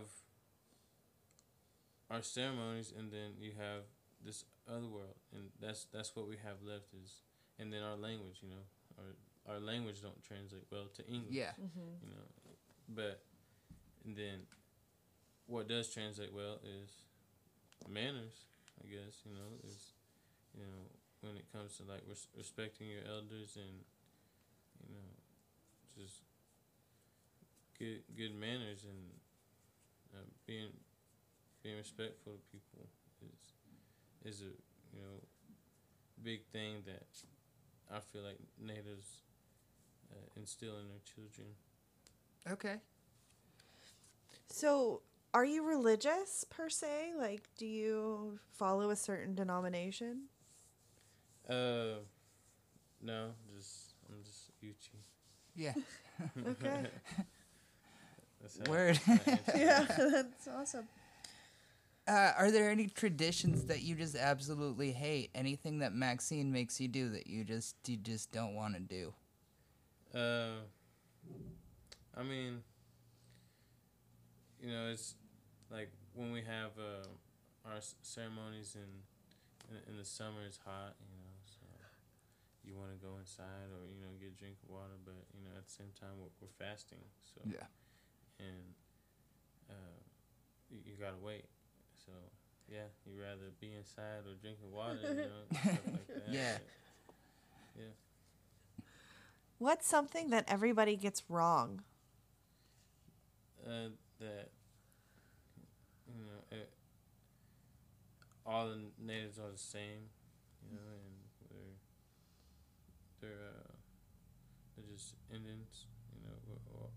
[2.09, 3.81] our ceremonies, and then you have
[4.25, 7.21] this other world, and that's that's what we have left is,
[7.59, 8.65] and then our language, you know,
[8.97, 11.53] our our language don't translate well to English, Yeah,
[12.01, 12.25] you know,
[12.89, 13.21] but
[14.03, 14.47] and then
[15.47, 16.89] what does translate well is
[17.87, 18.49] manners,
[18.83, 19.93] I guess, you know, is
[20.57, 20.89] you know
[21.21, 23.85] when it comes to like res- respecting your elders and
[24.81, 25.09] you know
[25.97, 26.21] just
[27.77, 29.01] good good manners and
[30.13, 30.69] uh, being
[31.63, 32.87] being respectful to people
[33.21, 33.54] is
[34.25, 34.45] is a
[34.95, 35.21] you know
[36.23, 37.03] big thing that
[37.93, 39.21] I feel like natives
[40.11, 41.47] uh, instill in their children.
[42.51, 42.75] okay.
[44.47, 45.01] So,
[45.33, 47.13] are you religious per se?
[47.17, 50.23] Like, do you follow a certain denomination?
[51.49, 51.99] Uh,
[53.01, 55.01] no, just I'm just Yuchi.
[55.55, 55.73] Yeah,
[56.47, 56.87] Okay.
[58.41, 58.99] That's Word.
[59.07, 59.41] I answer that.
[59.57, 60.87] yeah, that's awesome.
[62.07, 65.31] Uh, are there any traditions that you just absolutely hate?
[65.33, 69.13] Anything that Maxine makes you do that you just you just don't want to do?
[70.13, 70.61] Uh,
[72.15, 72.61] I mean,
[74.61, 75.15] you know, it's
[75.71, 77.07] like when we have uh,
[77.65, 80.45] our ceremonies in, in in the summer.
[80.45, 81.65] It's hot, you know, so
[82.63, 85.41] you want to go inside or you know get a drink of water, but you
[85.43, 87.01] know at the same time we're, we're fasting,
[87.33, 87.65] so Yeah.
[88.39, 88.73] and
[89.69, 89.97] uh,
[90.69, 91.45] you, you gotta wait.
[92.05, 92.11] So
[92.71, 96.29] yeah, you rather be inside or drinking water, you know, stuff like that.
[96.29, 96.57] Yeah.
[97.75, 97.83] but-
[99.57, 101.81] What's something that everybody gets wrong?
[103.65, 103.89] uh,
[104.19, 104.49] that
[106.05, 106.69] you know it,
[108.45, 110.05] all the natives are the same,
[110.69, 111.15] you know, and
[111.49, 111.73] they're
[113.21, 113.71] they're uh,
[114.75, 116.35] they're just Indians, you know.
[116.45, 116.91] we're all-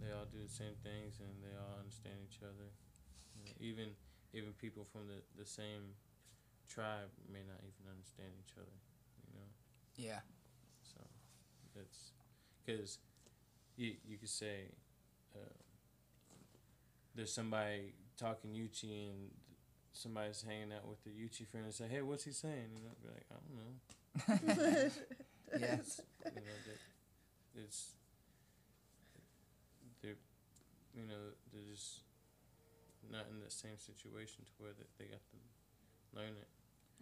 [0.00, 2.68] they all do the same things and they all understand each other.
[3.60, 3.88] You know, even
[4.32, 5.94] even people from the, the same
[6.68, 8.76] tribe may not even understand each other,
[9.26, 9.48] you know.
[9.96, 10.20] Yeah.
[10.82, 11.00] So
[11.80, 12.12] it's
[12.64, 12.98] because
[13.76, 14.70] you you could say
[15.34, 15.58] uh,
[17.14, 19.30] there's somebody talking Yuchi and
[19.92, 22.94] somebody's hanging out with the Yuchi friend and say, "Hey, what's he saying?" You know,
[23.02, 24.90] be like, "I don't know."
[25.60, 26.00] yes.
[26.24, 27.92] You know, that it's
[30.02, 30.16] they're
[30.94, 32.00] you know they're just
[33.10, 35.36] not in the same situation to where that they got to
[36.18, 36.48] learn it.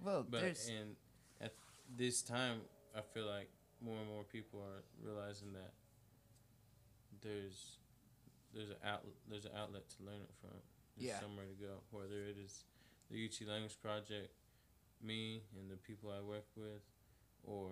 [0.03, 0.96] Well, But there's and
[1.40, 1.55] at
[1.96, 2.61] this time,
[2.96, 3.48] I feel like
[3.80, 5.72] more and more people are realizing that
[7.20, 7.78] there's
[8.55, 10.50] there's an outlet there's an outlet to learn it from.
[10.96, 11.20] There's Yeah.
[11.20, 11.82] somewhere to go.
[11.90, 12.64] Whether it is
[13.11, 14.34] the Yuchi Language Project,
[15.00, 16.82] me and the people I work with,
[17.44, 17.70] or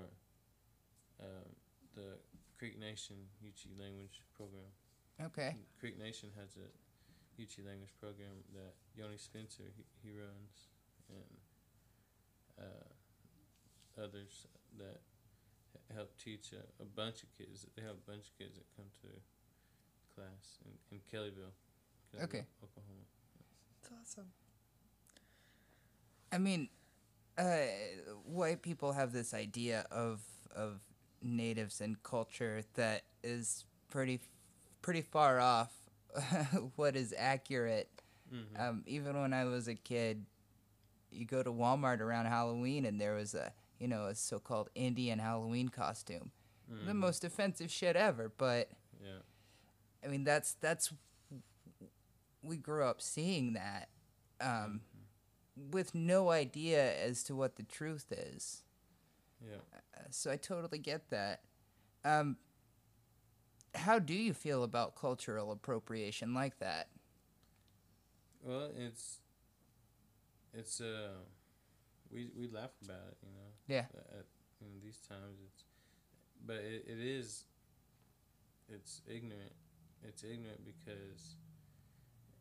[1.20, 1.54] um,
[1.94, 2.18] the
[2.58, 4.72] Creek Nation Yuchi Language Program.
[5.20, 5.56] Okay.
[5.78, 6.68] Creek Nation has a
[7.40, 10.68] Yuchi language program that Yoni Spencer he, he runs,
[11.08, 11.32] and
[12.60, 14.46] uh, others
[14.78, 15.00] that
[15.94, 17.66] help teach a, a bunch of kids.
[17.76, 19.08] They have a bunch of kids that come to
[20.14, 21.54] class in, in Kellyville,
[22.12, 22.44] Kellyville, Okay.
[22.62, 23.06] Oklahoma.
[23.80, 24.26] It's awesome.
[26.32, 26.68] I mean,
[27.38, 27.66] uh,
[28.24, 30.20] white people have this idea of
[30.54, 30.80] of
[31.22, 34.20] natives and culture that is pretty
[34.82, 35.70] pretty far off
[36.76, 37.88] what is accurate.
[38.34, 38.60] Mm-hmm.
[38.60, 40.24] Um, even when I was a kid,
[41.10, 45.18] you go to Walmart around Halloween and there was a you know a so-called Indian
[45.18, 46.30] Halloween costume,
[46.86, 48.32] the most offensive shit ever.
[48.36, 48.68] But
[49.02, 49.06] Mm-hmm.
[49.06, 50.92] yeah, I mean that's that's
[52.42, 53.88] we grew up seeing that
[54.40, 54.80] um,
[55.70, 58.62] with no idea as to what the truth is.
[59.44, 59.56] yeah.
[59.96, 61.40] Uh, So I totally get that.
[62.04, 62.36] Um,
[63.74, 66.88] how do you feel about cultural appropriation like that?
[68.42, 69.18] Well, it's
[70.52, 71.18] it's uh
[72.12, 73.50] we we laugh about it, you know.
[73.68, 73.86] Yeah.
[74.18, 74.26] At,
[74.60, 75.64] you know these times, it's
[76.46, 77.44] but it, it is
[78.68, 79.52] it's ignorant.
[80.02, 81.36] It's ignorant because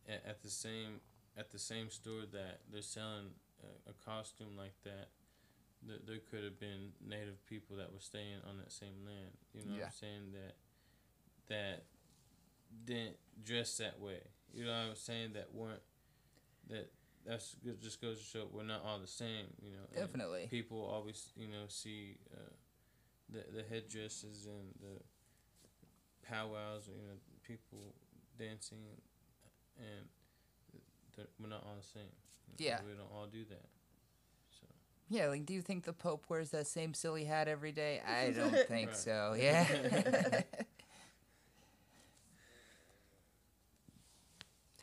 [0.07, 1.01] at, at the same
[1.37, 3.31] at the same store that they're selling
[3.63, 5.09] a, a costume like that,
[5.87, 9.31] th- there could have been native people that were staying on that same land.
[9.53, 10.55] You know what I'm saying that
[11.49, 11.83] that
[12.85, 14.19] didn't dress that way.
[14.53, 15.81] You know what I'm saying that weren't
[16.69, 16.91] that
[17.25, 19.45] that's just goes to show we're not all the same.
[19.61, 20.47] You know, and Definitely.
[20.49, 22.39] people always you know see uh,
[23.29, 25.01] the the headdresses and the
[26.27, 26.87] powwows.
[26.87, 27.93] You know, people
[28.37, 28.77] dancing,
[29.77, 30.07] and
[31.39, 32.03] we're not all the same.
[32.47, 32.79] You know, Yeah.
[32.85, 33.65] we don't all do that.
[34.59, 34.65] So
[35.09, 38.01] Yeah, like, do you think the Pope wears that same silly hat every day?
[38.07, 38.97] I don't think Right.
[38.97, 39.35] so.
[39.37, 40.41] Yeah.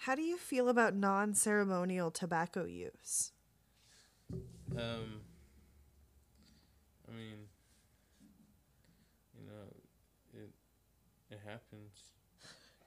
[0.06, 3.32] How do you feel about non ceremonial tobacco use?
[4.30, 5.18] Um,
[7.08, 7.50] I mean,
[9.34, 9.66] you know,
[10.32, 10.50] it
[11.28, 12.12] it happens,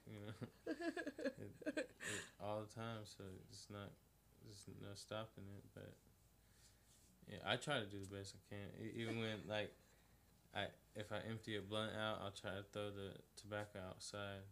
[0.07, 0.47] you know,
[1.28, 1.89] it, it,
[2.41, 3.03] all the time.
[3.03, 3.91] So it's not,
[4.45, 5.65] there's no stopping it.
[5.74, 5.91] But
[7.30, 8.91] yeah, I try to do the best I can.
[8.95, 9.74] Even when like,
[10.55, 14.47] I if I empty a blunt out, I'll try to throw the tobacco outside.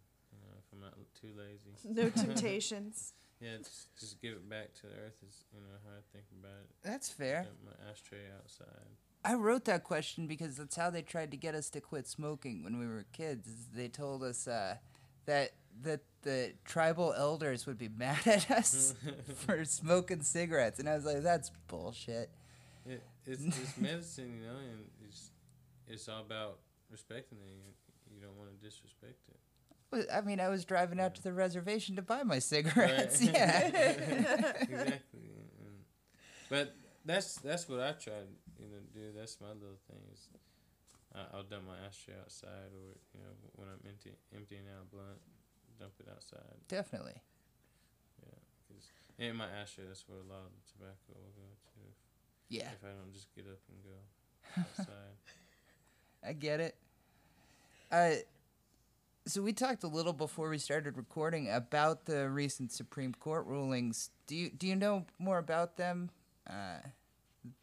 [0.72, 1.76] You know, if I'm not too lazy.
[1.84, 3.14] No temptations.
[3.40, 5.16] Yeah, just, just give it back to the earth.
[5.28, 6.70] Is you know how I think about it.
[6.82, 7.44] That's fair.
[7.44, 8.88] Dump my ashtray outside.
[9.24, 12.62] I wrote that question because that's how they tried to get us to quit smoking
[12.64, 13.46] when we were kids.
[13.46, 14.76] is They told us uh,
[15.26, 15.52] that
[15.82, 18.94] that the tribal elders would be mad at us
[19.36, 22.30] for smoking cigarettes, and I was like, "That's bullshit."
[22.86, 25.30] It, it's, it's medicine, you know, and it's
[25.86, 26.58] it's all about
[26.90, 27.50] respecting it.
[27.50, 29.37] You, you don't want to disrespect it.
[30.12, 33.20] I mean, I was driving out to the reservation to buy my cigarettes.
[33.22, 33.30] Right.
[33.34, 33.60] Yeah.
[34.60, 35.32] exactly.
[35.64, 35.84] And,
[36.50, 36.74] but
[37.04, 38.28] that's that's what I try to
[38.60, 39.12] you know do.
[39.16, 40.00] That's my little thing.
[40.12, 40.28] Is
[41.14, 45.18] I, I'll dump my ashtray outside, or you know when I'm empty, emptying out blunt,
[45.80, 46.56] dump it outside.
[46.68, 47.16] Definitely.
[48.22, 51.80] Yeah, 'cause in my ashtray, that's where a lot of the tobacco will go to.
[52.50, 53.96] Yeah, If I don't just get up and go
[54.60, 55.16] outside.
[56.24, 56.76] I get it.
[57.90, 58.20] Uh,
[59.28, 64.10] so we talked a little before we started recording about the recent Supreme Court rulings.
[64.26, 66.10] Do you do you know more about them?
[66.48, 66.78] Uh,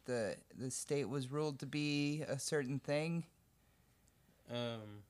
[0.06, 3.24] the the state was ruled to be a certain thing.
[4.50, 5.02] Um.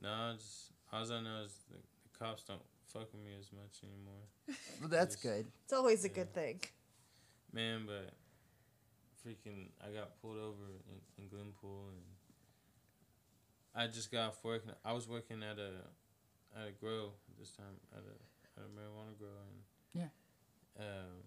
[0.00, 2.60] No, just all I know is the, the cops don't
[2.92, 4.24] fuck with me as much anymore,
[4.80, 5.22] Well, that's Yes.
[5.22, 5.46] good.
[5.64, 6.14] It's always a Yeah.
[6.14, 6.60] good thing.
[7.52, 7.86] man.
[7.86, 8.12] But
[9.24, 12.02] freaking, I got pulled over in, in Glenpool, and
[13.74, 14.62] I just got off work.
[14.66, 15.70] and I was working at a
[16.60, 19.62] at a grow this time at a at a marijuana grow, and
[20.78, 20.84] Yeah.
[20.84, 21.24] Um.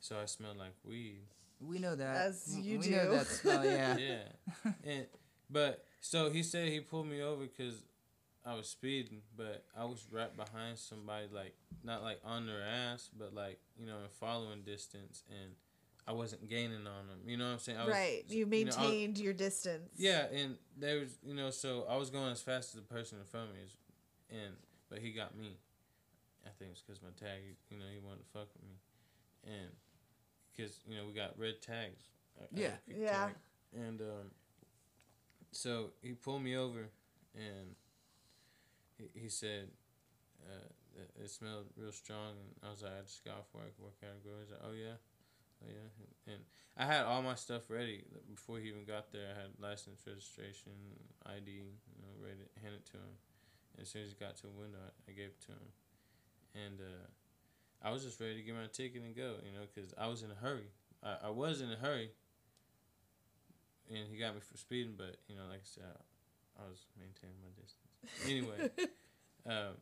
[0.00, 1.22] So I smelled like weed.
[1.60, 2.16] We know that.
[2.16, 3.10] As you we know do.
[3.10, 3.64] that smell.
[3.64, 3.96] Yeah.
[3.98, 4.72] yeah.
[4.84, 5.06] and
[5.50, 7.82] but so he said he pulled me over because
[8.44, 13.10] I was speeding, but I was right behind somebody, like not like on their ass,
[13.16, 15.52] but like you know in following distance, and
[16.10, 17.20] I wasn't gaining on them.
[17.26, 17.78] You know what I'm saying?
[17.78, 18.24] I was, right.
[18.28, 19.90] You know, I was- maintained your distance.
[19.96, 23.18] yeah, and there was you know so I was going as fast as the person
[23.18, 23.76] in front of me, is-
[24.30, 24.54] and
[24.88, 25.56] but he got me.
[26.44, 27.40] I think it's because my tag,
[27.70, 28.76] you know, he wanted to fuck with me,
[29.44, 29.70] and
[30.56, 32.02] because you know we got red tags.
[32.40, 32.72] uh, Yeah.
[32.88, 33.26] Yeah.
[33.26, 33.34] tag.
[33.72, 34.30] And um,
[35.52, 36.88] so he pulled me over,
[37.34, 37.76] and
[38.98, 39.68] he, he said
[40.48, 43.72] uh, that it smelled real strong, and I was like, I just got off work,
[43.78, 44.22] work out of.
[44.42, 44.96] He's like, oh yeah,
[45.66, 46.42] yeah, and
[46.76, 49.28] I had all my stuff ready before he even got there.
[49.34, 50.72] I had license, registration,
[51.26, 53.14] ID, you know, ready it to him.
[53.74, 55.68] And as soon as he got to the window, I, I gave it to him,
[56.54, 57.06] and uh,
[57.82, 60.22] I was just ready to get my ticket and go, you know, because I was
[60.22, 60.68] in a hurry.
[61.02, 62.10] I, I was in a hurry,
[63.88, 66.86] and he got me for speeding, but you know, like I said, I, I was
[66.98, 67.90] maintaining my distance.
[68.26, 68.88] Anyway,
[69.46, 69.76] um,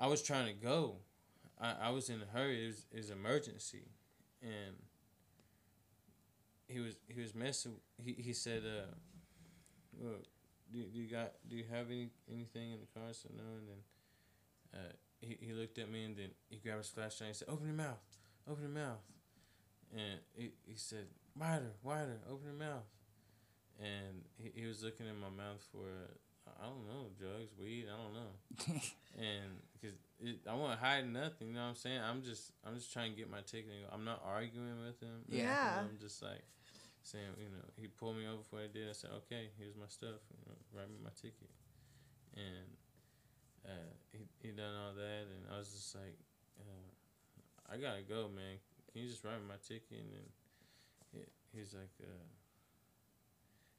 [0.00, 0.96] I was trying to go.
[1.60, 2.64] I, I was in a hurry.
[2.64, 3.84] It was, it was emergency,
[4.42, 4.76] and
[6.68, 7.76] he was he was messing.
[8.02, 8.94] He he said, uh,
[9.98, 10.18] well,
[10.72, 13.12] do, do you got do you have any anything in the car?
[13.12, 16.88] So no, and then uh, he he looked at me and then he grabbed his
[16.88, 18.04] flashlight and he said, "Open your mouth,
[18.48, 19.02] open your mouth,"
[19.92, 21.06] and he he said,
[21.38, 22.86] "Wider, wider, open your mouth,"
[23.80, 25.88] and he, he was looking in my mouth for
[26.60, 28.80] I don't know drugs, weed, I don't know,
[29.18, 29.96] and because
[30.48, 32.00] I won't hide nothing, you know what I'm saying?
[32.02, 33.70] I'm just I'm just trying to get my ticket.
[33.70, 33.94] And go.
[33.94, 35.22] I'm not arguing with him.
[35.28, 35.78] Yeah.
[35.78, 36.42] I'm just like
[37.02, 38.88] saying, you know, he pulled me over for what I did.
[38.90, 40.20] I said, okay, here's my stuff.
[40.34, 41.50] You know, write me my ticket,
[42.34, 42.68] and
[43.64, 46.18] uh, he he done all that, and I was just like,
[46.58, 46.90] uh,
[47.72, 48.58] I gotta go, man.
[48.92, 50.00] Can you just write me my ticket?
[50.00, 50.28] And
[51.12, 51.20] he,
[51.52, 52.26] he's like, uh,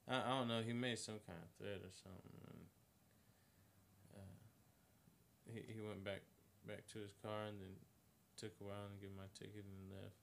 [0.08, 0.62] I, I don't know.
[0.62, 2.69] He made some kind of threat or something.
[5.54, 6.22] He he went back
[6.68, 7.76] back to his car and then
[8.38, 10.16] took a while and give my ticket and left.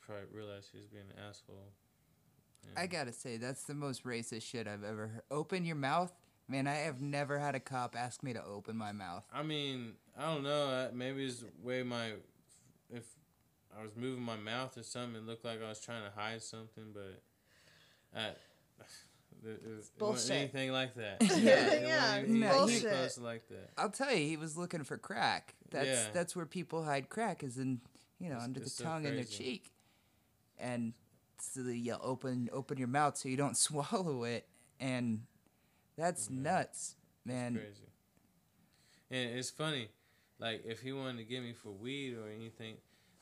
[0.00, 1.72] Probably realized he was being an asshole.
[2.62, 5.22] And- I gotta say, that's the most racist shit I've ever heard.
[5.30, 6.12] Open your mouth?
[6.48, 9.24] Man, I have never had a cop ask me to open my mouth.
[9.32, 10.88] I mean, I don't know.
[10.94, 12.12] Maybe it's the way my,
[12.88, 13.04] if
[13.76, 16.42] I was moving my mouth or something, it looked like I was trying to hide
[16.42, 17.20] something, but
[18.16, 18.30] I,
[19.46, 20.30] it, it, it wasn't bullshit.
[20.32, 21.16] anything like that.
[21.20, 22.90] Yeah, it yeah, wasn't even, it's even bullshit.
[22.92, 23.70] close like that.
[23.78, 25.54] I'll tell you, he was looking for crack.
[25.70, 26.06] That's Yeah.
[26.12, 27.80] that's where people hide crack, is in
[28.18, 29.72] you know It's- under it's the so tongue and their cheek,
[30.58, 30.92] and
[31.40, 34.46] so you "Open, open your mouth so you don't swallow it,"
[34.80, 35.22] and
[35.96, 36.40] that's Yeah.
[36.42, 37.54] nuts, man.
[37.54, 37.82] Crazy.
[39.10, 39.88] And it's funny,
[40.38, 42.76] like if he wanted to get me for weed or anything,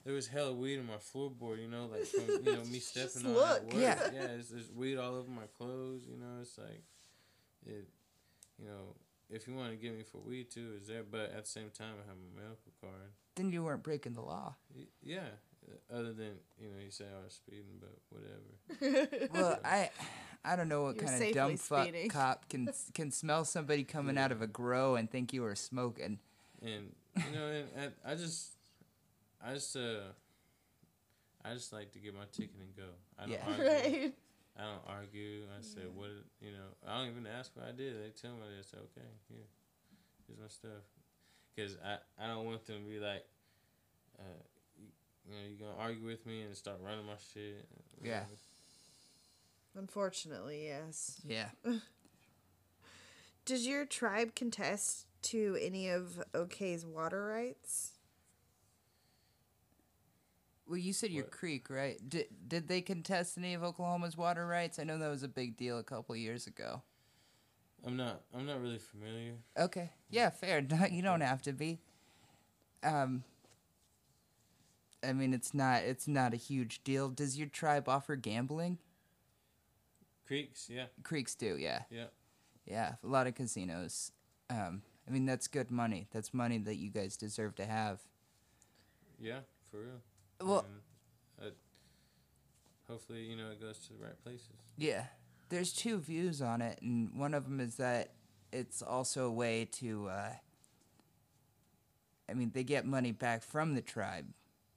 [0.04, 1.60] there was hella weed on my floorboard.
[1.62, 3.58] You know, like from you know me stepping Just on look.
[3.58, 3.74] at work.
[3.74, 3.98] Yeah.
[4.12, 4.26] yeah.
[4.38, 6.02] It's, there's weed all over my clothes.
[6.10, 6.82] You know, it's like,
[7.66, 7.86] it,
[8.60, 8.94] you know,
[9.30, 11.02] if you want to get me for weed too, is there?
[11.10, 13.10] But at the same time, I have a medical card.
[13.36, 14.54] Then you weren't breaking the law.
[14.76, 15.18] Y- Yeah.
[15.68, 19.28] uh, Other than you know, you say I was speeding, but whatever.
[19.34, 19.90] Well, I,
[20.44, 23.82] I don't know what You're kind of safely dumb fuck cop can can smell somebody
[23.82, 26.18] coming out of a grow and think you were smoking.
[26.62, 28.53] and you know, and, and I just,
[29.46, 30.12] I just, uh,
[31.44, 32.88] I just like to get my ticket and go.
[33.18, 33.44] I don't Yeah.
[33.48, 34.00] argue.
[34.00, 34.12] right.
[34.56, 35.42] I don't argue.
[35.58, 37.94] I said, what, you know, I don't even ask what I did.
[37.96, 39.44] They tell me, I say, okay, here,
[40.26, 40.82] here's my stuff.
[41.54, 43.24] Because I, I don't want them to be like,
[44.18, 44.22] uh,
[44.78, 44.86] you,
[45.26, 47.66] you know, you're going to argue with me and start running my shit.
[48.02, 48.22] Yeah.
[49.76, 51.20] Unfortunately, yes.
[51.26, 51.48] Yeah.
[53.44, 57.93] Does your tribe contest to any of OK's water rights?
[60.66, 61.32] Well, you said your What?
[61.32, 61.98] creek, right?
[62.08, 64.78] Did did they contest any of Oklahoma's water rights?
[64.78, 66.82] I know that was a big deal a couple years ago.
[67.86, 69.34] I'm not, I'm not really familiar.
[69.58, 69.90] Okay.
[70.10, 70.60] Yeah, fair.
[70.90, 71.80] You don't have to be.
[72.82, 73.24] Um
[75.02, 77.08] I mean, it's not it's not a huge deal.
[77.10, 78.78] Does your tribe offer gambling?
[80.26, 81.82] Creeks, yeah, Creeks do, yeah.
[81.90, 82.06] yeah.
[82.66, 84.12] Yeah, a lot of casinos.
[84.48, 86.06] Um I mean, that's good money.
[86.12, 88.00] That's money that you guys deserve to have.
[89.20, 89.40] Yeah,
[89.70, 90.00] for real.
[90.40, 90.66] Well,
[92.88, 94.50] hopefully, you know, it goes to the right places.
[94.76, 95.04] Yeah,
[95.48, 98.12] there's two views on it, and one of them is that
[98.52, 100.08] it's also a way to.
[100.08, 100.30] Uh,
[102.28, 104.26] I mean, they get money back from the tribe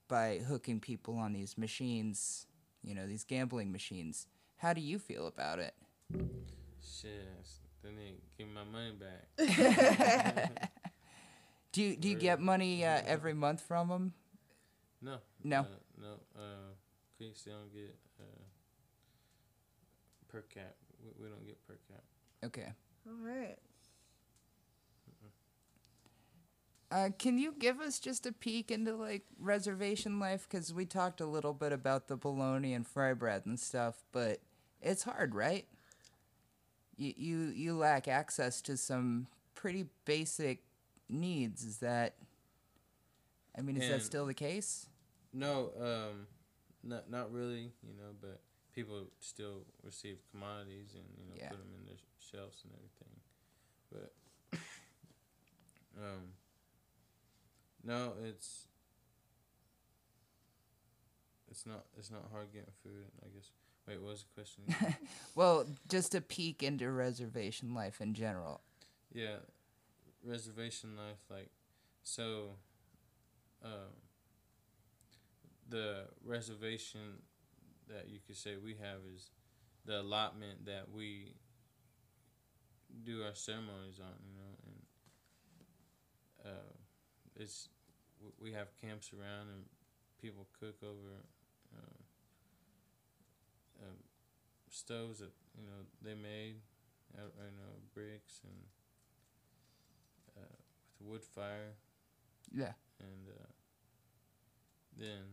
[0.06, 2.46] by hooking people on these machines,
[2.82, 4.26] you know, these gambling machines.
[4.56, 5.74] How do you feel about it?
[6.82, 10.72] Shit, that's- then they give me my money back.
[11.70, 14.12] Do you do you get money uh, every month from them?
[15.02, 15.18] No.
[15.44, 15.60] No.
[15.60, 15.64] Uh,
[16.00, 16.12] no.
[16.36, 16.74] Uh,
[17.16, 18.44] creeks they don't get uh,
[20.28, 20.74] per cap.
[21.02, 22.02] We, we don't get per cap.
[22.44, 22.72] Okay.
[23.06, 23.56] All right.
[26.90, 30.46] Uh, can you give us just a peek into like reservation life?
[30.48, 34.40] Because we talked a little bit about the bologna and fry bread and stuff, but
[34.80, 35.66] it's hard, right?
[36.96, 40.62] You you you lack access to some pretty basic
[41.10, 41.62] needs.
[41.62, 42.14] Is that?
[43.56, 44.86] I mean, is that still the case?
[45.32, 45.70] No.
[45.80, 46.26] Um,
[46.82, 47.72] not not really.
[47.82, 48.40] You know, but
[48.74, 51.48] people still receive commodities and you know Yeah.
[51.50, 53.20] put them in their shelves and everything.
[53.90, 54.58] but
[56.02, 56.32] um,
[57.84, 58.66] no, it's
[61.50, 63.06] it's not it's not hard getting food.
[63.24, 63.50] I guess.
[63.86, 64.96] Wait, what was the question?
[65.34, 68.60] Well, just a peek into reservation life in general.
[69.14, 69.36] yeah,
[70.24, 71.16] reservation life.
[71.30, 71.48] Like,
[72.02, 72.50] so,
[73.64, 73.94] um,
[75.68, 77.22] the reservation
[77.88, 79.30] that you could say we have is
[79.84, 81.34] the allotment that we
[83.04, 84.14] do our ceremonies on.
[84.24, 86.72] You know, and uh,
[87.36, 87.68] it's
[88.40, 89.64] we have camps around and
[90.20, 91.24] people cook over.
[91.76, 92.04] Um,
[93.80, 93.96] um,
[94.70, 96.56] stoves that you know they made,
[97.18, 98.60] out, you know, bricks and
[100.36, 100.56] uh,
[101.00, 101.74] with wood fire,
[102.52, 102.72] Yeah.
[103.00, 103.46] and uh,
[104.96, 105.24] then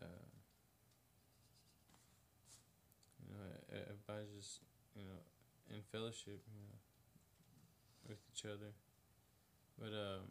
[0.00, 0.06] uh,
[3.26, 4.60] you know e- everybody's just
[4.96, 5.20] you know
[5.74, 6.76] in fellowship, you know,
[8.08, 8.72] with each other.
[9.78, 10.24] But um,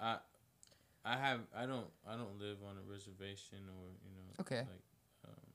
[0.00, 0.18] I
[1.04, 4.60] I have I don't I don't live on a reservation or you know Okay.
[4.64, 4.86] like
[5.28, 5.46] um,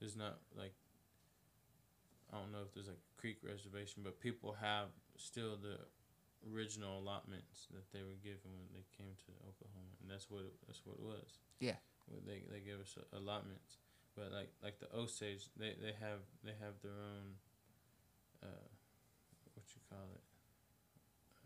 [0.00, 0.74] there's not like
[2.32, 5.78] I don't know if there's like a creek reservation, but people have still the
[6.52, 10.54] original allotments that they were given when they came to Oklahoma, and that's what it,
[10.66, 11.38] that's what it was.
[11.60, 11.78] Yeah.
[12.26, 13.78] They they gave us allotments,
[14.16, 17.36] but like like the Osage, they they have they have their own,
[18.42, 18.66] uh,
[19.54, 20.24] what you call it,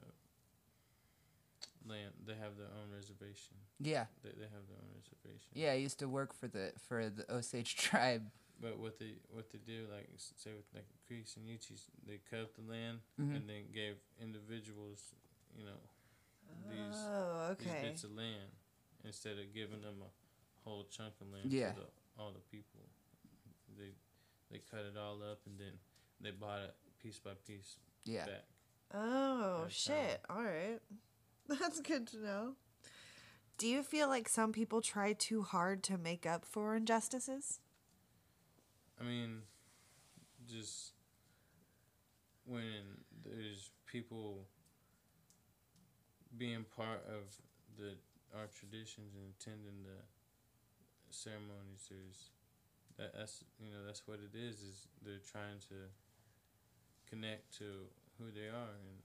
[0.02, 2.12] uh, land.
[2.26, 3.56] They have their own reservation.
[3.80, 4.06] Yeah.
[4.22, 5.50] They they have their own reservation.
[5.54, 8.30] Yeah, I used to work for the for the Osage tribe.
[8.60, 12.40] But what they what they do, like say with like Creeks and Yuchis, they cut
[12.40, 13.34] up the land Mhm.
[13.36, 15.14] and then gave individuals,
[15.56, 15.80] you know,
[16.68, 18.52] these Oh, these bits of land
[19.02, 20.10] instead of giving them a
[20.68, 21.72] whole chunk of land Yeah.
[21.72, 21.86] the,
[22.18, 22.80] all the people.
[23.78, 23.90] They
[24.50, 25.72] they cut it all up and then
[26.20, 28.26] they bought it piece by piece Yeah.
[28.26, 28.44] back.
[28.92, 30.20] Oh, That's shit.
[30.28, 30.80] All right.
[31.48, 32.54] That's good to know.
[33.58, 37.60] Do you feel like some people try too hard to make up for injustices?
[39.00, 39.42] I mean,
[40.48, 40.92] just
[42.44, 44.46] when there's people
[46.36, 47.36] being part of
[47.76, 47.94] the
[48.36, 49.98] our traditions and attending the
[51.10, 52.30] ceremonies, there's
[52.98, 54.56] that that's you know that's what it is.
[54.60, 55.76] Is they're trying to
[57.08, 57.64] connect to
[58.18, 58.96] who they are and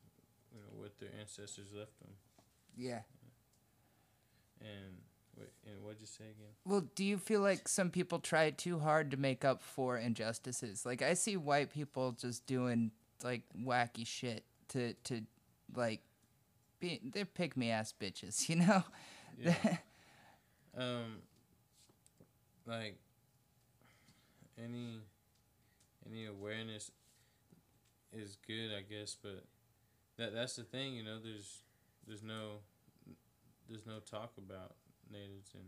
[0.54, 2.12] you know what their ancestors left them.
[2.78, 3.02] Yeah.
[4.62, 4.98] And
[5.38, 6.54] wait, and what'd you say again?
[6.66, 10.86] Well, do you feel like some people try too hard to make up for injustices?
[10.86, 12.92] Like I see white people just doing
[13.24, 15.22] like wacky shit to to
[15.76, 16.02] like
[16.80, 18.84] be they're pick me ass bitches, you know?
[19.38, 19.78] Yeah.
[20.78, 21.22] um,
[22.68, 22.98] like
[24.58, 25.00] any
[26.06, 26.92] any awareness
[28.14, 29.44] is good, I guess, but
[30.18, 31.20] that that's the thing, you know.
[31.22, 31.64] There's
[32.08, 32.60] there's no
[33.68, 34.76] there's no talk about
[35.12, 35.64] natives and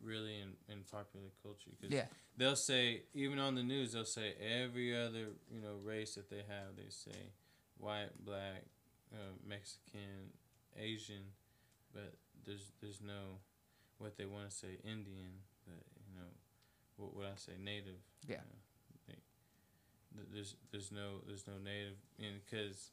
[0.00, 2.06] really in, in popular culture because Yeah.
[2.36, 6.38] they'll say even on the news they'll say every other you know race that they
[6.48, 7.30] have they say
[7.78, 8.64] white black
[9.12, 10.32] uh, mexican
[10.76, 11.22] asian
[11.92, 12.14] but
[12.44, 13.38] there's there's no
[13.98, 15.51] what they want to say indian but you know
[17.02, 18.36] what would i say native Yeah.
[18.36, 19.20] you know,
[20.14, 22.90] they- there's there's no there's no native and because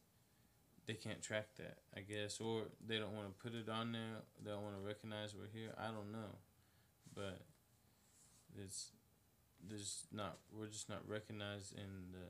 [0.86, 4.24] they can't track that i guess or they don't want to put it on there
[4.44, 6.32] they don't want to recognize we're here i don't know
[7.14, 7.40] but
[8.58, 8.92] it's
[9.68, 12.26] there's not we're just not recognized in the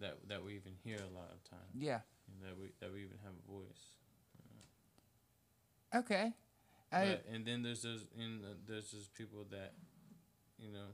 [0.00, 2.00] that that we even hear a lot of times Yeah.
[2.28, 3.96] and that we that we even have a voice
[4.38, 6.32] uh, Okay.
[6.92, 8.04] I but, and then there's those
[8.66, 9.74] there's those people that
[10.58, 10.88] you know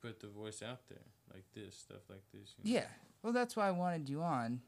[0.00, 0.98] put the voice out there
[1.32, 2.80] like this stuff like this you know?
[2.80, 2.86] Yeah.
[3.22, 4.60] Well, that's why I wanted you on.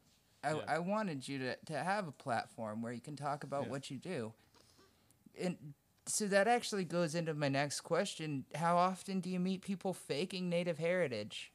[0.43, 0.61] I, Yeah.
[0.67, 3.69] I wanted you to, to have a platform where you can talk about Yeah.
[3.69, 4.33] what you do.
[5.39, 5.73] And
[6.05, 8.45] so that actually goes into my next question.
[8.55, 11.51] How often do you meet people faking native heritage?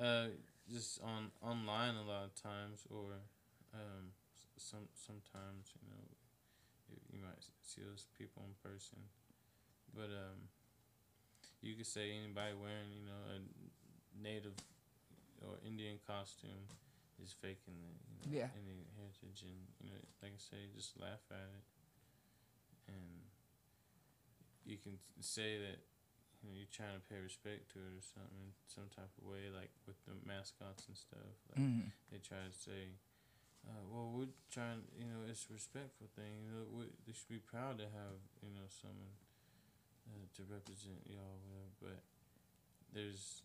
[0.00, 0.26] Uh,
[0.72, 3.12] just on online a lot of times, or
[3.74, 4.12] um,
[4.58, 6.04] some sometimes you know
[7.26, 9.02] might see those people in person,
[9.90, 10.46] but um,
[11.60, 13.38] you could say anybody wearing you know a
[14.14, 14.54] native
[15.42, 16.70] or Indian costume
[17.22, 18.50] is faking the you know, Yeah.
[18.54, 21.64] Indian heritage, and you know like I say, just laugh at it,
[22.94, 23.26] and
[24.64, 25.78] you can say that
[26.42, 29.48] you know, you're trying to pay respect to it or something, some type of way,
[29.50, 31.34] like with the mascots and stuff.
[31.50, 31.90] Like Mm.
[32.12, 32.94] they try to say,
[33.66, 36.30] uh, "Well, we're trying, you know, it's a respectful thing.
[36.42, 39.14] You know, we, they should be proud to have, you know, someone
[40.08, 42.00] uh, to represent y'all, whatever." But
[42.94, 43.42] there's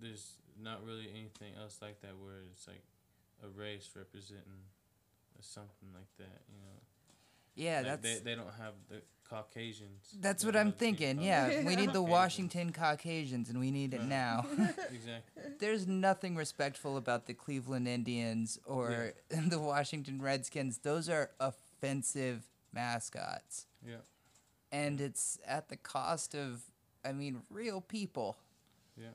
[0.00, 2.84] there's not really anything else like that where it's like
[3.44, 4.68] a race representing
[5.40, 6.44] something like that.
[6.48, 6.80] You know.
[7.56, 10.14] Yeah, Like, that's they, they don't have the Caucasians.
[10.20, 11.24] that's what I'm have the pink thinking.
[11.24, 14.46] Yeah, we need the Washington Caucasians, and we need it now.
[14.92, 15.42] Exactly.
[15.58, 20.78] There's nothing respectful about the Cleveland Indians or the Washington Redskins.
[20.78, 23.66] Those are offensive mascots.
[23.84, 23.96] Yeah.
[24.70, 26.62] And it's at the cost of,
[27.04, 28.36] I mean, real people.
[28.96, 29.06] Yeah.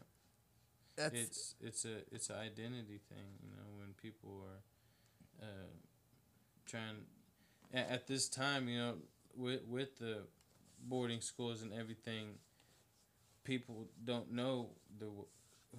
[0.96, 5.70] That's it's it's a it's an identity thing, you know, when people are uh,
[6.66, 7.06] trying
[7.74, 8.94] at, this time, you know,
[9.36, 10.20] with with the
[10.84, 12.36] boarding schools and everything,
[13.44, 14.70] people don't know
[15.00, 15.08] the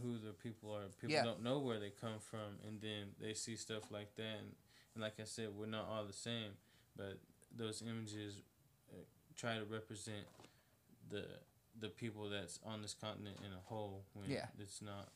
[0.02, 0.84] who the people are.
[1.00, 1.24] People Yeah.
[1.24, 4.54] don't know where they come from, and then they see stuff like that, and,
[4.94, 6.52] and like I said, we're not all the same,
[6.96, 7.18] but
[7.54, 8.40] those images
[8.90, 8.96] uh,
[9.36, 10.26] try to represent
[11.10, 11.26] the
[11.80, 14.46] the people that's on this continent in a whole when Yeah.
[14.58, 15.08] it's not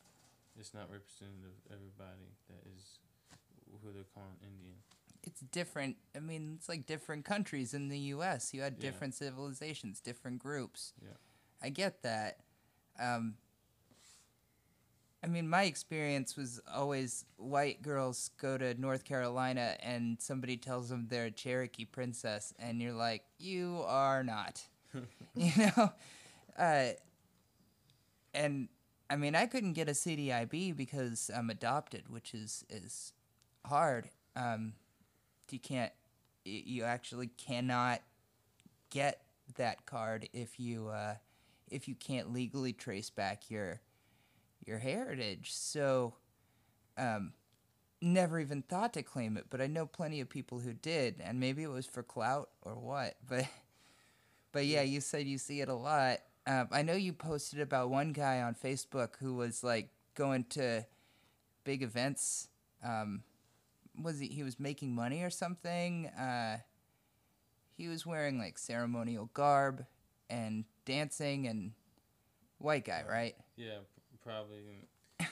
[0.59, 2.99] it's not representative of everybody that is
[3.83, 4.77] who they're calling Indian.
[5.27, 5.97] It's different.
[6.15, 8.53] I mean, it's like different countries in the U.S.
[8.53, 8.89] You had Yeah.
[8.89, 10.93] different civilizations, different groups.
[11.03, 11.11] Yeah.
[11.61, 12.39] I get that.
[12.99, 13.35] Um,
[15.23, 20.89] I mean, my experience was always white girls go to North Carolina and somebody tells
[20.89, 24.61] them they're a Cherokee princess, and you're like, you are not.
[25.35, 25.91] you know?
[26.57, 26.89] Uh,
[28.33, 28.69] and
[29.09, 33.13] I mean, I couldn't get a CDIB because I'm adopted, which is, is
[33.65, 34.09] hard.
[34.35, 34.73] Um,
[35.53, 35.91] you can't,
[36.45, 38.01] you actually cannot
[38.89, 39.21] get
[39.55, 41.15] that card if you, uh,
[41.69, 43.81] if you can't legally trace back your
[44.65, 45.53] your heritage.
[45.53, 46.15] So
[46.97, 47.33] um
[48.01, 51.39] never even thought to claim it, but I know plenty of people who did, and
[51.39, 53.15] maybe it was for clout or what.
[53.29, 53.45] But
[54.53, 56.19] but yeah, you said you see it a lot.
[56.47, 60.85] Um, I know you posted about one guy on Facebook who was like going to
[61.63, 62.47] big events.
[62.83, 63.23] Um,
[64.01, 64.27] was he?
[64.27, 66.07] He was making money or something.
[66.07, 66.57] Uh,
[67.75, 69.85] he was wearing like ceremonial garb
[70.29, 71.71] and dancing and
[72.59, 73.35] white guy, right?
[73.55, 73.79] Yeah,
[74.23, 74.61] probably.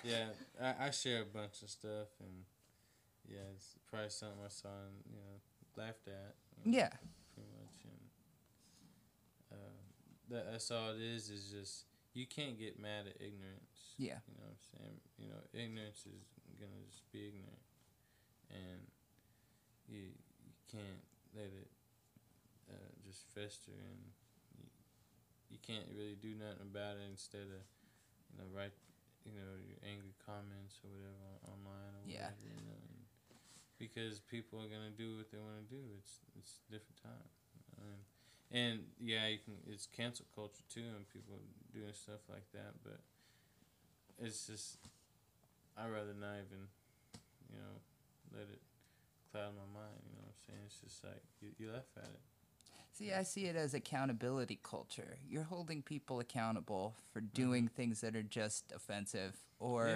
[0.03, 0.25] Yeah,
[0.61, 2.43] I, I share a bunch of stuff, and
[3.27, 6.35] yeah, it's probably something I saw and you know laughed at.
[6.65, 6.89] you know, Yeah.
[7.33, 7.99] pretty much, and
[9.51, 9.55] uh,
[10.29, 11.29] that that's all it is.
[11.29, 13.93] Is just you can't get mad at ignorance.
[13.97, 14.19] Yeah.
[14.27, 14.97] You know what I'm saying?
[15.17, 16.25] You know, ignorance is
[16.59, 17.59] gonna just be ignorant,
[18.51, 18.81] and
[19.87, 20.11] you
[20.43, 21.01] you can't
[21.35, 21.69] let it
[22.69, 24.01] uh, just fester, and
[24.57, 24.65] you,
[25.53, 27.63] you can't really do nothing about it instead of
[28.31, 28.73] you know write
[29.25, 32.29] you know your angry comments or whatever online or Yeah.
[32.33, 32.49] whatever.
[32.49, 33.05] You know, and
[33.77, 35.81] because people are gonna do what they want to do.
[35.99, 37.29] It's it's a different time.
[37.77, 37.99] And,
[38.51, 39.55] and yeah, you can.
[39.67, 41.35] It's cancel culture too, and people
[41.73, 42.73] doing stuff like that.
[42.83, 42.99] But
[44.17, 44.77] it's just,
[45.77, 46.71] I rather not even,
[47.51, 47.75] you know,
[48.35, 48.61] let it
[49.31, 50.01] cloud my mind.
[50.05, 50.61] You know what I'm saying?
[50.67, 52.21] It's just like you, you laugh at it.
[52.97, 55.17] See, I see it as accountability culture.
[55.29, 57.33] You're holding people accountable for mm-hmm.
[57.33, 59.95] doing things that are just offensive or yeah.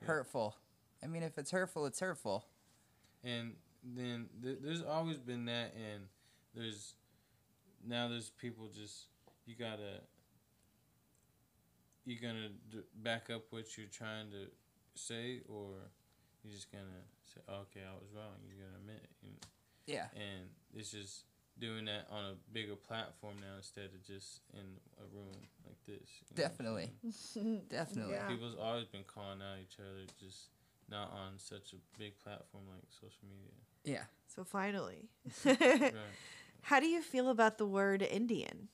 [0.00, 0.06] yeah.
[0.06, 0.56] hurtful.
[1.04, 2.44] I mean, if it's hurtful, it's hurtful.
[3.22, 3.52] And
[3.84, 6.04] then th- there's always been that, and
[6.54, 6.94] there's
[7.86, 9.06] now there's people just
[9.46, 10.00] you gotta
[12.04, 14.48] you gonna d- back up what you're trying to
[14.94, 15.68] say, or
[16.42, 18.36] you're just gonna say, okay, I was wrong.
[18.46, 19.48] You're gonna admit it, you know?
[19.86, 20.06] Yeah.
[20.14, 21.24] and it's just
[21.58, 24.66] doing that on a bigger platform now instead of just in
[24.98, 25.32] a room
[25.64, 26.08] like this.
[26.20, 26.90] you I'm Definitely.
[27.70, 28.14] Definitely.
[28.14, 28.28] Yeah.
[28.28, 30.50] People's always been calling out each other, just
[30.90, 33.54] not on such a big platform like social media.
[33.84, 34.04] Yeah.
[34.28, 35.08] So finally,
[35.44, 35.92] Right.
[36.62, 38.68] how do you feel about the word Indian?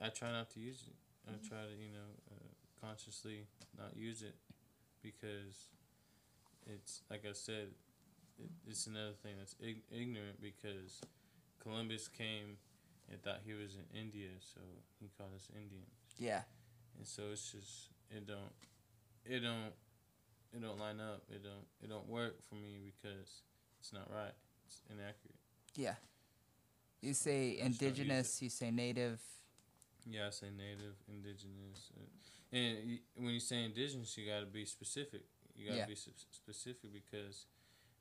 [0.00, 0.94] I try not to use it.
[1.28, 3.46] I try to, you know, uh, consciously
[3.78, 4.34] not use it
[5.02, 5.68] because
[6.66, 7.68] it's like I said,
[8.38, 11.00] it, it's another thing that's ig- ignorant because
[11.62, 12.56] Columbus came
[13.10, 14.60] and thought he was in India, so
[15.00, 16.42] he called us Indians, Yeah.
[16.98, 18.52] and so it's just it don't,
[19.24, 19.72] it don't,
[20.54, 21.22] it don't line up.
[21.30, 23.42] It don't, it don't work for me because
[23.80, 24.34] it's not right.
[24.66, 25.34] It's inaccurate.
[25.74, 25.94] Yeah.
[27.00, 29.20] You say I just don't use indigenous, you say native.
[30.08, 31.90] Yeah, I say native, indigenous,
[32.52, 35.22] and when you say indigenous, you got to be specific.
[35.56, 35.86] You got to Yeah.
[35.86, 37.46] be specific because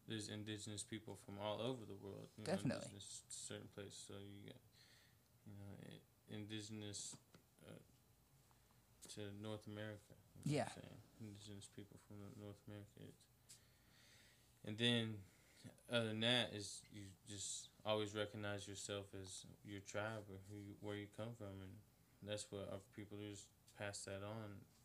[0.07, 2.28] there's indigenous people from all over the world.
[2.38, 2.84] You know, Definitely.
[2.84, 4.61] indigenous certain places, so you got,
[5.45, 7.15] you know, indigenous
[7.68, 7.72] uh,
[9.15, 10.15] to North America.
[10.44, 10.69] Yeah.
[11.19, 12.98] Indigenous people from North America.
[13.07, 13.56] It's,
[14.65, 15.18] and then,
[15.91, 20.73] other than that, is you just always recognize yourself as your tribe or who you,
[20.82, 21.69] where you come from, and
[22.23, 23.45] that's what our people do is
[23.78, 24.81] pass that on, you know, to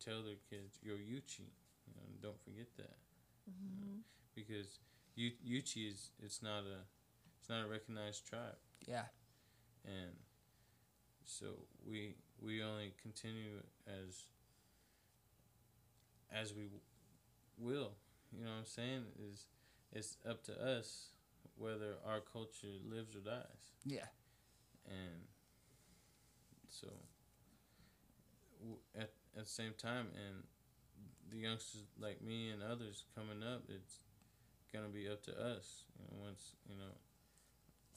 [0.00, 1.50] tell their kids you're Yuchi.
[1.86, 2.96] You know, and don't forget that.
[3.46, 3.98] You know, mm-hmm.
[4.34, 4.78] because
[5.16, 6.84] U- Yuchi is it's not a
[7.40, 9.04] it's not a recognized tribe, Yeah.
[9.84, 10.12] and
[11.24, 11.46] so
[11.86, 14.24] we we only continue as
[16.30, 16.68] as we
[17.58, 17.92] will.
[18.32, 19.04] You know what I'm saying?
[19.32, 19.46] Is
[19.92, 21.08] it's up to us
[21.56, 24.04] whether our culture lives or dies Yeah.
[24.86, 25.22] and
[26.68, 26.86] so
[28.60, 30.42] w- at at the same time and
[31.30, 33.98] the youngsters like me and others coming up it's
[34.72, 36.92] gonna be up to us you know once you know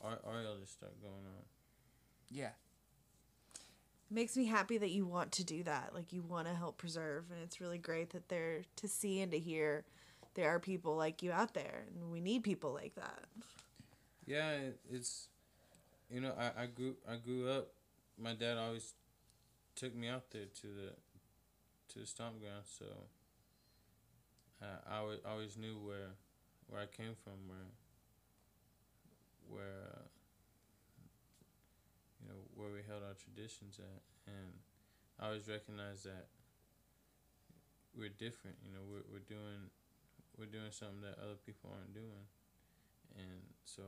[0.04, 1.44] our, our elders start going on
[2.30, 2.50] Yeah.
[4.10, 7.26] makes me happy that you want to do that like you want to help preserve
[7.32, 9.84] and it's really great that they're to see and to hear
[10.36, 13.24] there are people like you out there and we need people like that
[14.26, 15.28] yeah it, it's
[16.10, 17.70] you know I, I grew I grew up
[18.18, 18.94] my dad always
[19.76, 20.92] took me out there to the
[21.94, 22.86] to the stomp ground so
[24.62, 26.14] I always, always knew where
[26.70, 27.72] where I came from where
[29.50, 30.06] where uh,
[32.22, 34.54] you know where we held our traditions at and
[35.20, 36.30] I always recognized that
[37.98, 39.74] we're different you know we're, we're doing
[40.38, 42.26] we're doing something that other people aren't doing
[43.18, 43.82] and so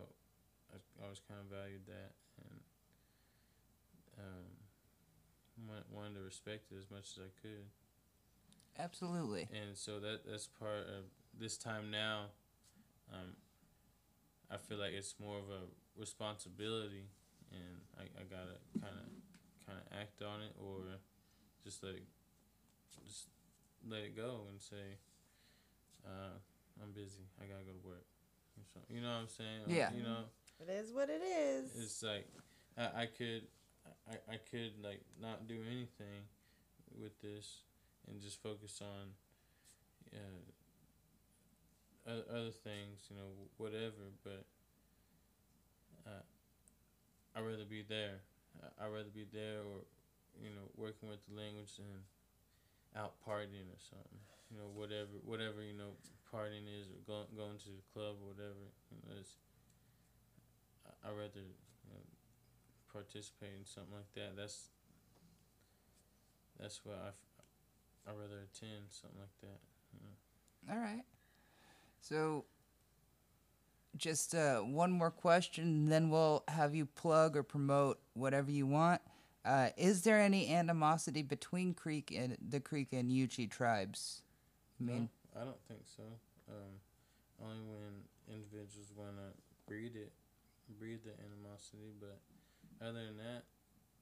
[0.73, 2.11] I I always kind of valued that
[2.49, 2.59] and
[4.17, 4.49] um,
[5.93, 7.69] wanted to respect it as much as I could
[8.77, 9.47] Absolutely.
[9.53, 11.05] and so that that's part of
[11.39, 12.25] this time now
[13.13, 13.35] um,
[14.51, 17.05] I feel like it's more of a responsibility
[17.51, 20.97] and I, I gotta kind of kind of act on it or
[21.63, 22.03] just let it
[23.07, 23.27] just
[23.87, 24.97] let it go and say
[26.05, 26.35] uh,
[26.81, 27.23] I'm busy.
[27.41, 28.05] I gotta go to work
[28.75, 29.61] or you know what I'm saying?
[29.67, 29.91] Or, Yeah.
[29.95, 30.25] you know?
[30.59, 31.71] It is what it is.
[31.75, 32.27] It's like
[32.77, 33.43] I, I could
[34.09, 36.25] I, I could like not do anything
[36.99, 37.61] with this
[38.07, 39.13] and just focus on
[40.13, 40.43] uh,
[42.29, 44.45] other things you know whatever but
[46.05, 46.23] uh,
[47.35, 48.19] I'd rather be there
[48.79, 49.87] I'd rather be there or
[50.41, 52.03] you know working with the language and
[52.95, 54.21] out partying or something
[54.51, 55.97] you know whatever whatever you know
[56.29, 59.39] partying is or going going to the club or whatever you know it's
[61.03, 61.99] I'd rather you know,
[62.91, 64.35] participate in something like that.
[64.37, 64.71] That's
[66.59, 67.11] that's what I
[68.07, 69.59] I'd rather attend something like that.
[70.01, 70.73] Know.
[70.73, 71.03] All right.
[72.01, 72.45] So,
[73.97, 79.01] just uh, one more question, then we'll have you plug or promote whatever you want.
[79.45, 84.21] Uh, is there any animosity between Creek and the Creek and Yuchi tribes?
[84.79, 86.03] I mean, no, I don't think so.
[86.49, 86.79] Um,
[87.43, 89.35] only when individuals want to
[89.67, 90.11] breed it,
[90.79, 91.91] breed the animosity.
[91.99, 92.19] But
[92.81, 93.43] other than that,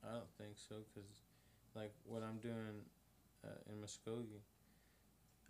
[0.06, 0.76] I don't think so.
[0.94, 1.22] Cause
[1.76, 2.86] like what I'm doing
[3.44, 4.42] uh, in Muskogee,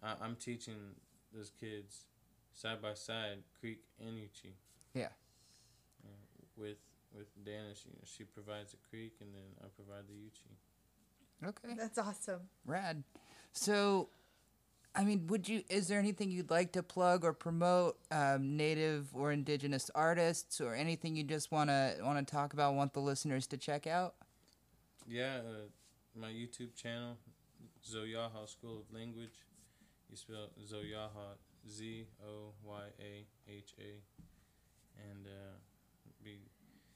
[0.03, 0.95] I- I'm teaching
[1.33, 2.05] those kids
[2.53, 4.53] side by side Creek and Yuchi.
[4.93, 5.09] Yeah.
[6.03, 6.09] Uh,
[6.57, 6.77] with
[7.15, 11.47] with Dana, she she provides the Creek, and then I provide the Yuchi.
[11.47, 13.03] okay, that's awesome rad.
[13.53, 14.09] So,
[14.95, 15.63] I mean, would you?
[15.69, 17.97] Is there anything you'd like to plug or promote?
[18.11, 22.75] Um, native or indigenous artists, or anything you just wanna wanna talk about?
[22.75, 24.15] Want the listeners to check out?
[25.07, 25.67] Yeah, uh,
[26.19, 27.17] my YouTube channel,
[27.85, 29.45] Zoyaha School of Language.
[30.09, 31.37] You spell Zoyaha
[31.69, 33.91] Z O Y A H A,
[35.09, 35.55] and uh,
[36.23, 36.39] be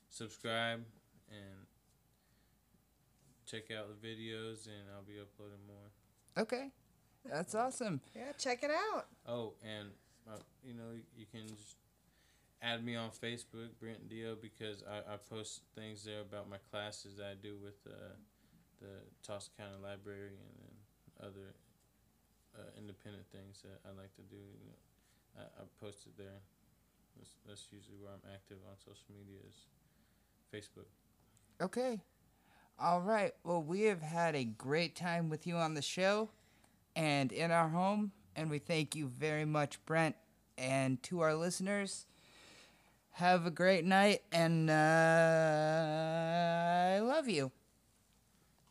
[0.10, 0.84] subscribe
[1.30, 1.66] and
[3.45, 6.44] check out the videos, and I'll be uploading more.
[6.44, 6.72] Okay,
[7.30, 8.02] that's awesome.
[8.16, 9.90] yeah check it out Oh, and
[10.28, 11.78] uh, you know you can just
[12.62, 17.18] add me on Facebook, Brent Deo, because I, I post things there about my classes
[17.18, 18.16] that I do with uh,
[18.82, 18.88] the
[19.26, 20.74] Tulsa County Library and then
[21.26, 21.56] other
[22.57, 24.38] uh, independent things that I like to do.
[24.38, 24.80] You know,
[25.39, 26.39] I, I post it there.
[27.18, 29.56] That's, that's usually where I'm active on social media is
[30.53, 30.88] Facebook.
[31.61, 32.02] Okay.
[32.80, 33.34] All right.
[33.43, 36.30] Well, we have had a great time with you on the show
[36.95, 40.15] and in our home, and we thank you very much, Brent.
[40.57, 42.07] And to our listeners,
[43.11, 44.73] have a great night, and uh,
[46.95, 47.52] I love you.